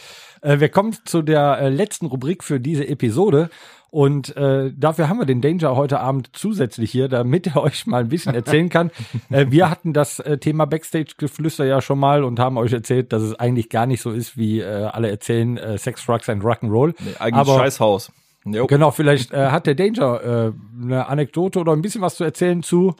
[0.41, 3.50] Äh, wir kommen zu der äh, letzten Rubrik für diese Episode.
[3.91, 8.02] Und äh, dafür haben wir den Danger heute Abend zusätzlich hier, damit er euch mal
[8.02, 8.91] ein bisschen erzählen kann.
[9.30, 13.24] äh, wir hatten das äh, Thema Backstage-Geflüster ja schon mal und haben euch erzählt, dass
[13.24, 16.93] es eigentlich gar nicht so ist, wie äh, alle erzählen, äh, Sex, Drugs and Rock'n'Roll.
[17.00, 18.12] Nee, eigentlich Scheißhaus.
[18.45, 18.68] Jo.
[18.68, 22.64] Genau, vielleicht äh, hat der Danger äh, eine Anekdote oder ein bisschen was zu erzählen
[22.64, 22.95] zu.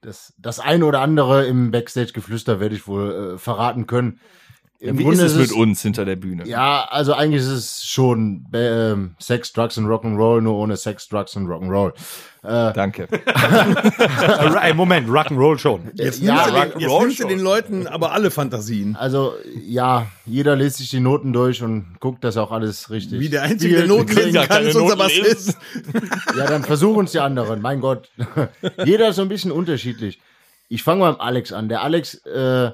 [0.00, 4.20] Das, das eine oder andere im Backstage-Geflüster werde ich wohl äh, verraten können.
[4.80, 6.46] Im Wie ist es mit uns hinter der Bühne?
[6.46, 11.34] Ja, also eigentlich ist es schon ähm, Sex, Drugs und Rock'n'Roll, nur ohne Sex, Drugs
[11.34, 11.94] und Rock'n'Roll.
[12.44, 13.08] Äh, Danke.
[14.62, 15.90] Äh, Moment, Rock'n'Roll schon.
[15.94, 18.94] Jetzt Ja, nimmst, du, den, Rock'n'Roll jetzt nimmst du den Leuten aber alle Fantasien.
[18.94, 19.34] Also
[19.66, 23.18] ja, jeder liest sich die Noten durch und guckt, dass auch alles richtig.
[23.18, 23.86] Wie der Einzige, der.
[23.88, 25.56] Noten lesen ja kann, keine ist unser Bassist.
[26.36, 27.60] Ja, dann versuchen es die anderen.
[27.60, 28.10] Mein Gott.
[28.84, 30.20] Jeder ist so ein bisschen unterschiedlich.
[30.68, 31.68] Ich fange mal mit Alex an.
[31.68, 32.70] Der Alex äh,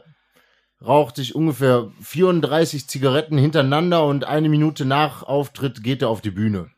[0.86, 6.30] raucht sich ungefähr 34 Zigaretten hintereinander und eine Minute nach Auftritt geht er auf die
[6.30, 6.70] Bühne.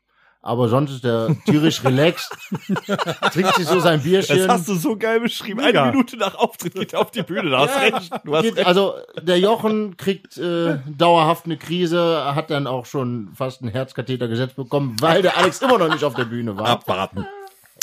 [0.47, 2.31] Aber sonst ist er tierisch relaxed,
[3.33, 4.39] trinkt sich so sein Bierchen.
[4.39, 5.61] Das hast du so geil beschrieben.
[5.61, 5.83] Mega.
[5.83, 7.51] Eine Minute nach Auftritt geht er auf die Bühne.
[7.51, 8.13] Da hast Ja, recht.
[8.25, 8.67] Du hast geht, recht.
[8.67, 14.29] also der Jochen kriegt äh, dauerhaft eine Krise, hat dann auch schon fast einen Herzkatheter
[14.29, 16.69] gesetzt bekommen, weil der Alex immer noch nicht auf der Bühne war.
[16.69, 17.27] Abwarten.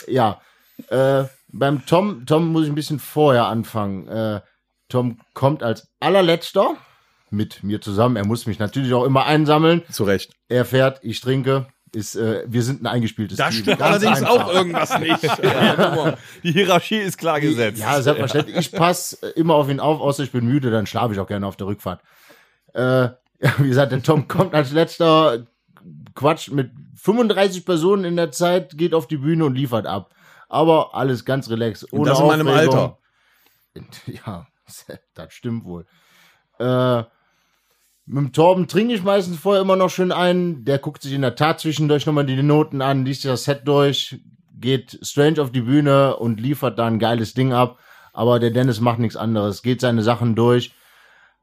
[0.08, 0.40] Ja,
[0.88, 4.08] äh, beim Tom, Tom muss ich ein bisschen vorher anfangen.
[4.08, 4.40] Äh,
[4.94, 6.76] Tom kommt als allerletzter
[7.32, 8.16] mit mir zusammen.
[8.16, 9.82] Er muss mich natürlich auch immer einsammeln.
[9.90, 10.32] Zu Recht.
[10.50, 11.66] Er fährt, ich trinke.
[11.92, 13.62] Ist, äh, wir sind ein eingespieltes Da Team.
[13.62, 14.46] stimmt Ganz allerdings einfach.
[14.48, 15.22] auch irgendwas nicht.
[16.44, 17.80] Die Hierarchie ist klar gesetzt.
[17.80, 18.58] Ja, selbstverständlich.
[18.58, 21.46] Ich passe immer auf ihn auf, außer ich bin müde, dann schlafe ich auch gerne
[21.46, 22.02] auf der Rückfahrt.
[22.74, 23.14] Äh, ja,
[23.60, 25.46] wie gesagt, der Tom kommt als letzter,
[26.16, 30.14] quatscht mit 35 Personen in der Zeit, geht auf die Bühne und liefert ab.
[30.50, 31.92] Aber alles ganz relaxed.
[31.94, 32.76] Ohne das in meinem Aufregung.
[32.76, 32.98] Alter.
[34.08, 34.48] Ja,
[35.14, 35.86] das stimmt wohl.
[36.60, 37.04] Äh,
[38.06, 40.66] mit dem Torben trinke ich meistens vorher immer noch schön ein.
[40.66, 43.62] Der guckt sich in der Tat zwischendurch nochmal die Noten an, liest sich das Set
[43.66, 44.20] durch,
[44.52, 47.80] geht strange auf die Bühne und liefert da ein geiles Ding ab.
[48.12, 50.74] Aber der Dennis macht nichts anderes, geht seine Sachen durch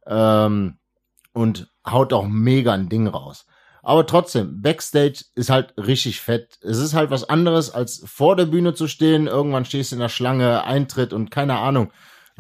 [0.07, 0.79] ähm,
[1.33, 3.47] und haut auch mega ein Ding raus.
[3.83, 6.59] Aber trotzdem, Backstage ist halt richtig fett.
[6.62, 9.27] Es ist halt was anderes, als vor der Bühne zu stehen.
[9.27, 11.91] Irgendwann stehst du in der Schlange, Eintritt und keine Ahnung.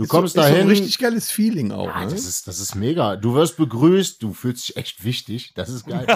[0.00, 0.62] Du kommst ist so dahin.
[0.62, 1.88] ein richtig geiles Feeling auch.
[1.88, 2.10] Ja, ne?
[2.10, 3.16] das ist, das ist mega.
[3.16, 5.52] Du wirst begrüßt, du fühlst dich echt wichtig.
[5.54, 6.06] Das ist geil.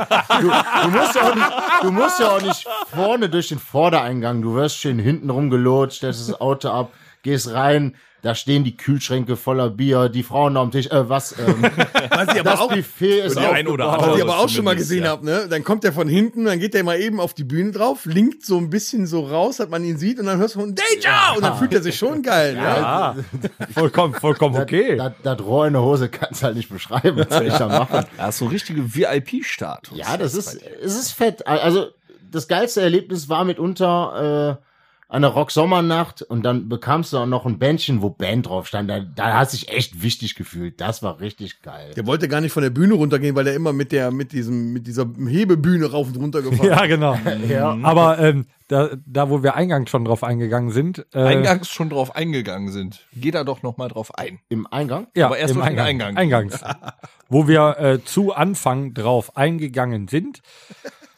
[0.40, 4.40] Du, du, musst, ja auch nicht, du musst ja auch nicht vorne durch den Vordereingang.
[4.40, 6.92] Du wirst schön hinten rumgelotscht, stellst das Auto ab,
[7.24, 7.96] gehst rein.
[8.22, 11.62] Da stehen die Kühlschränke voller Bier, die Frauen am Tisch, äh, was, ähm,
[12.10, 14.64] Was ich aber das auch, Buffet ist die ein oder was ich aber auch schon
[14.64, 15.10] mal gesehen ja.
[15.10, 15.46] habe, ne?
[15.50, 18.46] Dann kommt er von hinten, dann geht er mal eben auf die Bühne drauf, linkt
[18.46, 21.36] so ein bisschen so raus, dass man ihn sieht und dann hörst du von Danger!
[21.36, 22.66] Und dann fühlt er sich schon geil, ne?
[22.66, 23.16] Ah,
[23.74, 24.96] vollkommen, vollkommen okay.
[24.96, 27.18] Das, das in der Hose kannst du halt nicht beschreiben.
[27.18, 28.06] Was soll ich da machen?
[28.16, 29.98] Da hast du richtige VIP-Status.
[29.98, 31.46] Ja, das ist, es ist fett.
[31.46, 31.88] Also,
[32.30, 34.64] das geilste Erlebnis war mitunter, äh,
[35.08, 38.90] an der Rock-Sommernacht und dann bekamst du auch noch ein Bändchen, wo Band drauf stand.
[38.90, 40.80] Da, da hast du dich echt wichtig gefühlt.
[40.80, 41.92] Das war richtig geil.
[41.94, 44.72] Der wollte gar nicht von der Bühne runtergehen, weil er immer mit der, mit diesem,
[44.72, 47.16] mit dieser Hebebühne rauf und runter gefahren Ja, genau.
[47.48, 47.76] Ja.
[47.82, 52.16] Aber ähm, da, da, wo wir eingangs schon drauf eingegangen sind, äh, Eingangs schon drauf
[52.16, 53.06] eingegangen sind.
[53.12, 54.40] Geh da doch noch mal drauf ein.
[54.48, 55.08] Im Eingang?
[55.14, 56.16] ja, aber erst im Eingang, Eingang.
[56.16, 56.60] Eingangs,
[57.28, 60.40] wo wir äh, zu Anfang drauf eingegangen sind,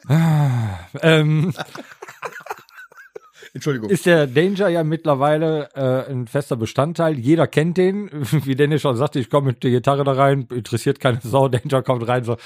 [0.09, 1.55] ah, ähm,
[3.57, 3.91] Entschuldigung.
[3.91, 7.19] ist der Danger ja mittlerweile äh, ein fester Bestandteil.
[7.19, 8.11] Jeder kennt den.
[8.45, 11.83] Wie Dennis schon sagte, ich komme mit der Gitarre da rein, interessiert keine Sau, Danger
[11.83, 12.23] kommt rein.
[12.25, 12.37] So.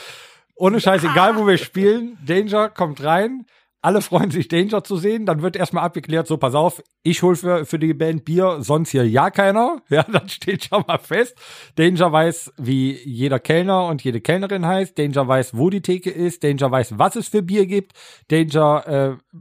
[0.54, 3.44] Ohne Scheiß, egal wo wir spielen, Danger kommt rein.
[3.82, 5.24] Alle freuen sich, Danger zu sehen.
[5.26, 8.90] Dann wird erstmal abgeklärt, so pass auf, ich hol für, für die Band Bier, sonst
[8.90, 9.82] hier ja keiner.
[9.88, 11.34] Ja, das steht schon mal fest.
[11.76, 14.96] Danger weiß, wie jeder Kellner und jede Kellnerin heißt.
[14.98, 16.44] Danger weiß, wo die Theke ist.
[16.44, 17.94] Danger weiß, was es für Bier gibt.
[18.28, 19.38] Danger äh,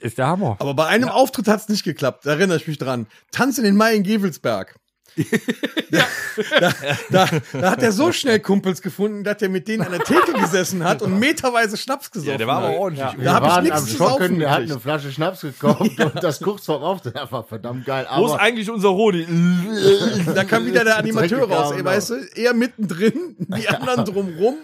[0.00, 0.56] ist der Hammer.
[0.58, 3.06] Aber bei einem Auftritt hat's nicht geklappt, da erinnere ich mich dran.
[3.32, 4.74] Tanz in den Mai in Gevelsberg.
[5.92, 6.02] da,
[6.58, 6.72] da,
[7.10, 10.32] da, da hat er so schnell Kumpels gefunden, dass er mit denen an der Theke
[10.32, 12.74] gesessen hat und meterweise Schnaps gesoffen Ja, der war aber hat.
[12.78, 13.18] ordentlich.
[13.18, 14.72] Wir Da hab ich nichts am zu Schocken, saufen wir hatten gekriegt.
[14.72, 17.14] eine Flasche Schnaps gekauft und das kurz vorm Auftritt.
[17.14, 18.08] Das war verdammt geil.
[18.16, 19.24] Wo ist eigentlich unser Rodi?
[20.34, 22.14] Da kam wieder der Animateur raus, ey, weißt du?
[22.34, 24.56] Er mittendrin, die anderen drumrum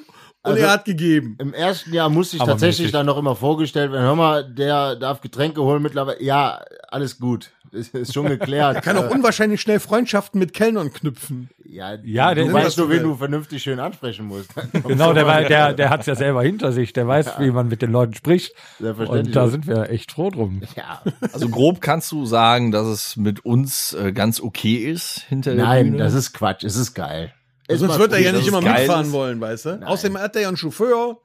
[0.43, 1.37] und Also- er hat gegeben.
[1.39, 2.93] im ersten Jahr musste ich Aber tatsächlich mäßig.
[2.93, 6.23] dann noch immer vorgestellt werden, hör mal, der darf Getränke holen mittlerweile.
[6.23, 7.51] Ja, alles gut.
[7.73, 8.83] Ist, ist schon geklärt.
[8.83, 11.51] Kann auch unwahrscheinlich schnell Freundschaften mit Kellnern knüpfen.
[11.65, 13.03] ja, Ja, der- du weißt das nur, wen will.
[13.05, 14.51] du vernünftig schön ansprechen musst.
[14.89, 16.93] Genau, der, war, der, der hat's ja selber hinter sich.
[16.95, 18.55] Der weiß, wie man mit den Leuten spricht.
[18.81, 19.27] Selbstverständlich.
[19.29, 20.63] Und da sind wir echt froh drum.
[20.75, 21.01] Ja,
[21.33, 25.65] Also grob kannst du sagen, dass es mit uns äh, ganz okay ist hinter der
[25.65, 25.99] nein, Bühne.
[25.99, 26.65] das ist Quatsch.
[26.65, 27.33] Es ist geil.
[27.71, 29.13] Es Sonst wird er ja nicht immer mitfahren ist.
[29.13, 29.87] wollen, weißt du?
[29.87, 31.19] Außerdem hat er ja einen Chauffeur,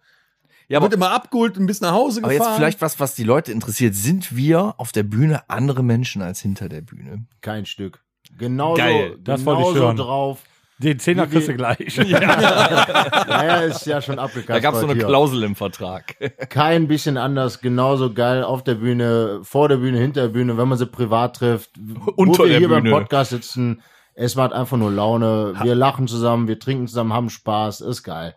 [0.68, 2.50] ja, aber, wird immer abgeholt und bis nach Hause aber gefahren.
[2.50, 3.96] jetzt vielleicht was, was die Leute interessiert.
[3.96, 7.26] Sind wir auf der Bühne andere Menschen als hinter der Bühne?
[7.42, 8.02] Kein Stück.
[8.38, 9.98] Genauso, Geil, das wollte ich genauso hören.
[9.98, 10.40] drauf.
[10.78, 11.98] Den Zehner kriegst du gleich.
[12.10, 14.50] Naja, ist ja schon abgekackt.
[14.50, 16.16] Da gab es so eine Klausel im Vertrag.
[16.50, 20.68] Kein bisschen anders, genauso geil auf der Bühne, vor der Bühne, hinter der Bühne, wenn
[20.68, 21.72] man sie privat trifft.
[22.18, 22.82] Unter wo wir der hier Bühne.
[22.82, 23.82] beim Podcast sitzen,
[24.16, 25.54] es macht einfach nur Laune.
[25.62, 28.36] Wir lachen zusammen, wir trinken zusammen, haben Spaß, ist geil.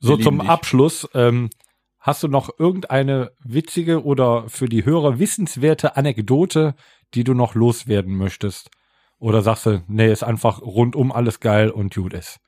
[0.00, 0.48] So zum dich.
[0.48, 1.08] Abschluss.
[1.14, 1.50] Ähm,
[1.98, 6.74] hast du noch irgendeine witzige oder für die Hörer wissenswerte Anekdote,
[7.14, 8.70] die du noch loswerden möchtest?
[9.18, 12.40] Oder sagst du, nee, ist einfach rundum alles geil und gut ist?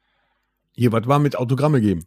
[0.73, 2.07] Hier, was war mit Autogramme geben?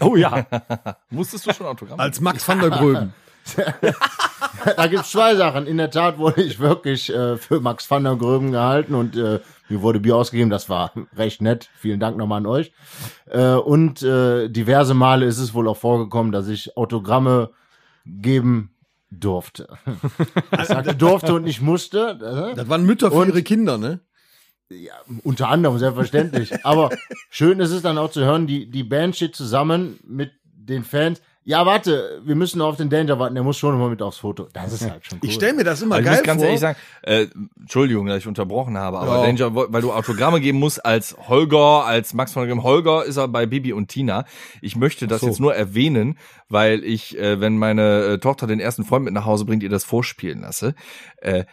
[0.00, 0.46] Oh ja.
[1.10, 2.00] Musstest du schon Autogramm?
[2.00, 3.14] Als Max van der Gröben.
[4.76, 5.66] Da gibt's zwei Sachen.
[5.66, 9.40] In der Tat wurde ich wirklich äh, für Max van der Gröben gehalten und äh,
[9.68, 10.50] mir wurde Bier ausgegeben.
[10.50, 11.70] Das war recht nett.
[11.76, 12.72] Vielen Dank nochmal an euch.
[13.26, 17.50] Äh, und äh, diverse Male ist es wohl auch vorgekommen, dass ich Autogramme
[18.04, 18.74] geben
[19.10, 19.68] durfte.
[20.60, 22.50] Ich sagte durfte und nicht musste.
[22.52, 24.00] Äh, Das waren Mütter für Und- ihre Kinder, ne?
[25.24, 26.64] Unter anderem, selbstverständlich.
[26.64, 26.90] Aber
[27.28, 31.20] schön ist es dann auch zu hören, die, die Band steht zusammen mit den Fans.
[31.42, 34.18] Ja, warte, wir müssen noch auf den Danger warten, der muss schon mal mit aufs
[34.18, 34.48] Foto.
[34.52, 35.28] Das ist halt schon cool.
[35.28, 36.46] Ich stelle mir das immer Also ich geil muss ganz vor.
[36.46, 37.26] ehrlich sagen, äh,
[37.58, 39.22] Entschuldigung, dass ich unterbrochen habe, aber Ja.
[39.26, 42.62] Danger, weil du Autogramme geben musst als Holger, als Max von der Grimm.
[42.62, 44.26] Holger ist er bei Bibi und Tina.
[44.60, 45.28] Ich möchte das so.
[45.28, 46.18] jetzt nur erwähnen,
[46.50, 49.70] weil ich, äh, wenn meine äh, Tochter den ersten Freund mit nach Hause bringt, ihr
[49.70, 50.74] das vorspielen lasse.
[51.22, 51.44] Äh,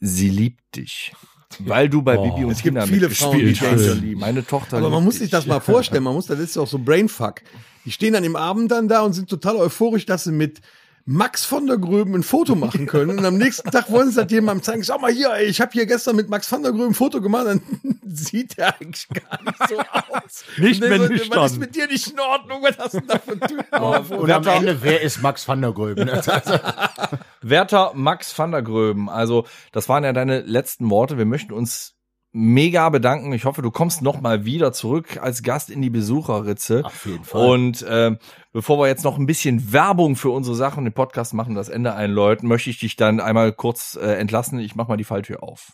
[0.00, 1.14] sie liebt dich.
[1.60, 2.24] Weil du bei Oh.
[2.30, 4.00] Bibi und Es gibt Tina viele Frauen, die mitgespielt Danger hast.
[4.02, 4.20] lieben.
[4.20, 6.02] Meine Tochter Aber man liebt muss sich das mal vorstellen.
[6.04, 7.36] Man muss, das ist ja auch so Brainfuck.
[7.84, 10.60] Die stehen an dem Abend dann da und sind total euphorisch, dass sie mit
[11.06, 13.18] Max von der Gröben ein Foto machen können.
[13.18, 14.84] Und am nächsten Tag wollen sie das jemandem zeigen.
[14.84, 17.20] Schau mal hier, ey, ich habe hier gestern mit Max von der Gröben ein Foto
[17.20, 17.46] gemacht.
[17.46, 17.60] Dann
[18.06, 20.44] sieht er eigentlich gar nicht so aus.
[20.56, 21.40] Nicht der so, nüchtern.
[21.40, 22.62] Was ist mit dir nicht in Ordnung?
[22.62, 24.10] Was hast du denn da für ein Typ auf?
[24.10, 26.08] Und am Ende, wer ist Max van der Gröben?
[27.42, 31.18] Werter Max van der Gröben, also das waren ja deine letzten Worte.
[31.18, 31.93] Wir möchten uns
[32.34, 33.32] mega bedanken.
[33.32, 36.84] Ich hoffe, du kommst noch mal wieder zurück als Gast in die Besucherritze.
[36.84, 37.48] Auf jeden Fall.
[37.48, 38.16] Und äh,
[38.52, 41.94] bevor wir jetzt noch ein bisschen Werbung für unsere Sachen, den Podcast machen, das Ende
[41.94, 44.58] einläuten, möchte ich dich dann einmal kurz äh, entlassen.
[44.58, 45.72] Ich mach mal die Falltür auf.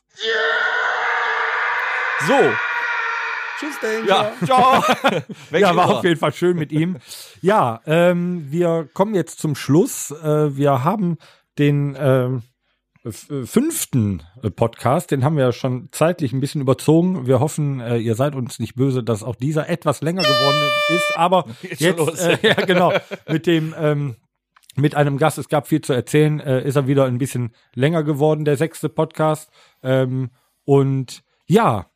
[2.26, 2.34] So,
[3.58, 4.06] Tschüss, Danger.
[4.06, 4.84] ja, ciao.
[5.58, 6.98] Ja, war auf jeden Fall schön mit ihm.
[7.40, 10.10] Ja, ähm, wir kommen jetzt zum Schluss.
[10.10, 11.16] Äh, wir haben
[11.58, 12.42] den ähm, äh,
[13.08, 17.26] fünften äh, Podcast, den haben wir ja schon zeitlich ein bisschen überzogen.
[17.26, 21.16] Wir hoffen, äh, ihr seid uns nicht böse, dass auch dieser etwas länger geworden ist.
[21.16, 22.20] Aber jetzt, los.
[22.20, 22.92] äh, ja genau,
[23.26, 24.16] mit dem ähm,
[24.76, 28.02] mit einem Gast, es gab viel zu erzählen, äh, ist er wieder ein bisschen länger
[28.02, 29.50] geworden, der sechste Podcast.
[29.82, 30.30] Ähm,
[30.64, 31.89] und ja,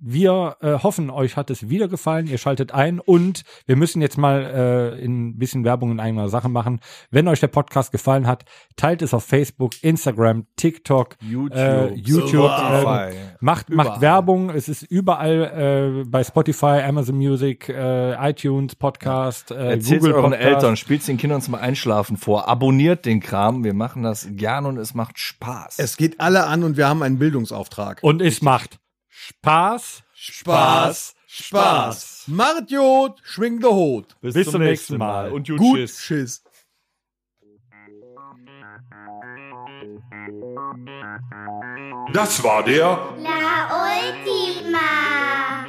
[0.00, 2.26] wir äh, hoffen, euch hat es wieder gefallen.
[2.26, 6.48] Ihr schaltet ein und wir müssen jetzt mal äh, ein bisschen Werbung in eigener Sache
[6.48, 6.80] machen.
[7.10, 8.44] Wenn euch der Podcast gefallen hat,
[8.76, 12.50] teilt es auf Facebook, Instagram, TikTok, YouTube, äh, YouTube.
[12.50, 13.10] Spotify.
[13.10, 14.50] Äh, macht, macht Werbung.
[14.50, 20.30] Es ist überall äh, bei Spotify, Amazon Music, äh, iTunes, Podcast, äh, Erzählt Google euren
[20.30, 20.46] Podcast.
[20.46, 24.78] Eltern, spielt den Kindern zum Einschlafen vor, abonniert den Kram, wir machen das gern und
[24.78, 25.78] es macht Spaß.
[25.78, 27.98] Es geht alle an und wir haben einen Bildungsauftrag.
[28.02, 28.78] Und es macht
[29.30, 30.02] Spaß.
[30.12, 32.24] Spaß, Spaß.
[32.26, 34.16] Macht Jod, schwingt der Hut.
[34.20, 35.32] Bis, zum nächsten Mal.
[35.32, 36.00] Und gut, Gut, tschüss.
[36.00, 36.42] Schiss.
[42.12, 44.78] Das war der La Ultima.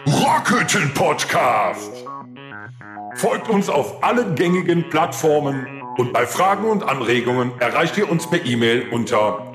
[0.07, 2.05] Rockhütten Podcast.
[3.16, 8.43] Folgt uns auf allen gängigen Plattformen und bei Fragen und Anregungen erreicht ihr uns per
[8.43, 9.53] E-Mail unter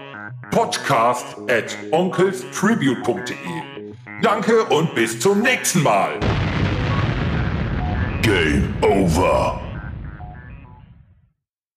[0.50, 3.75] podcast at onkelstribute.de.
[4.22, 6.18] Danke und bis zum nächsten Mal.
[8.22, 9.65] Game over.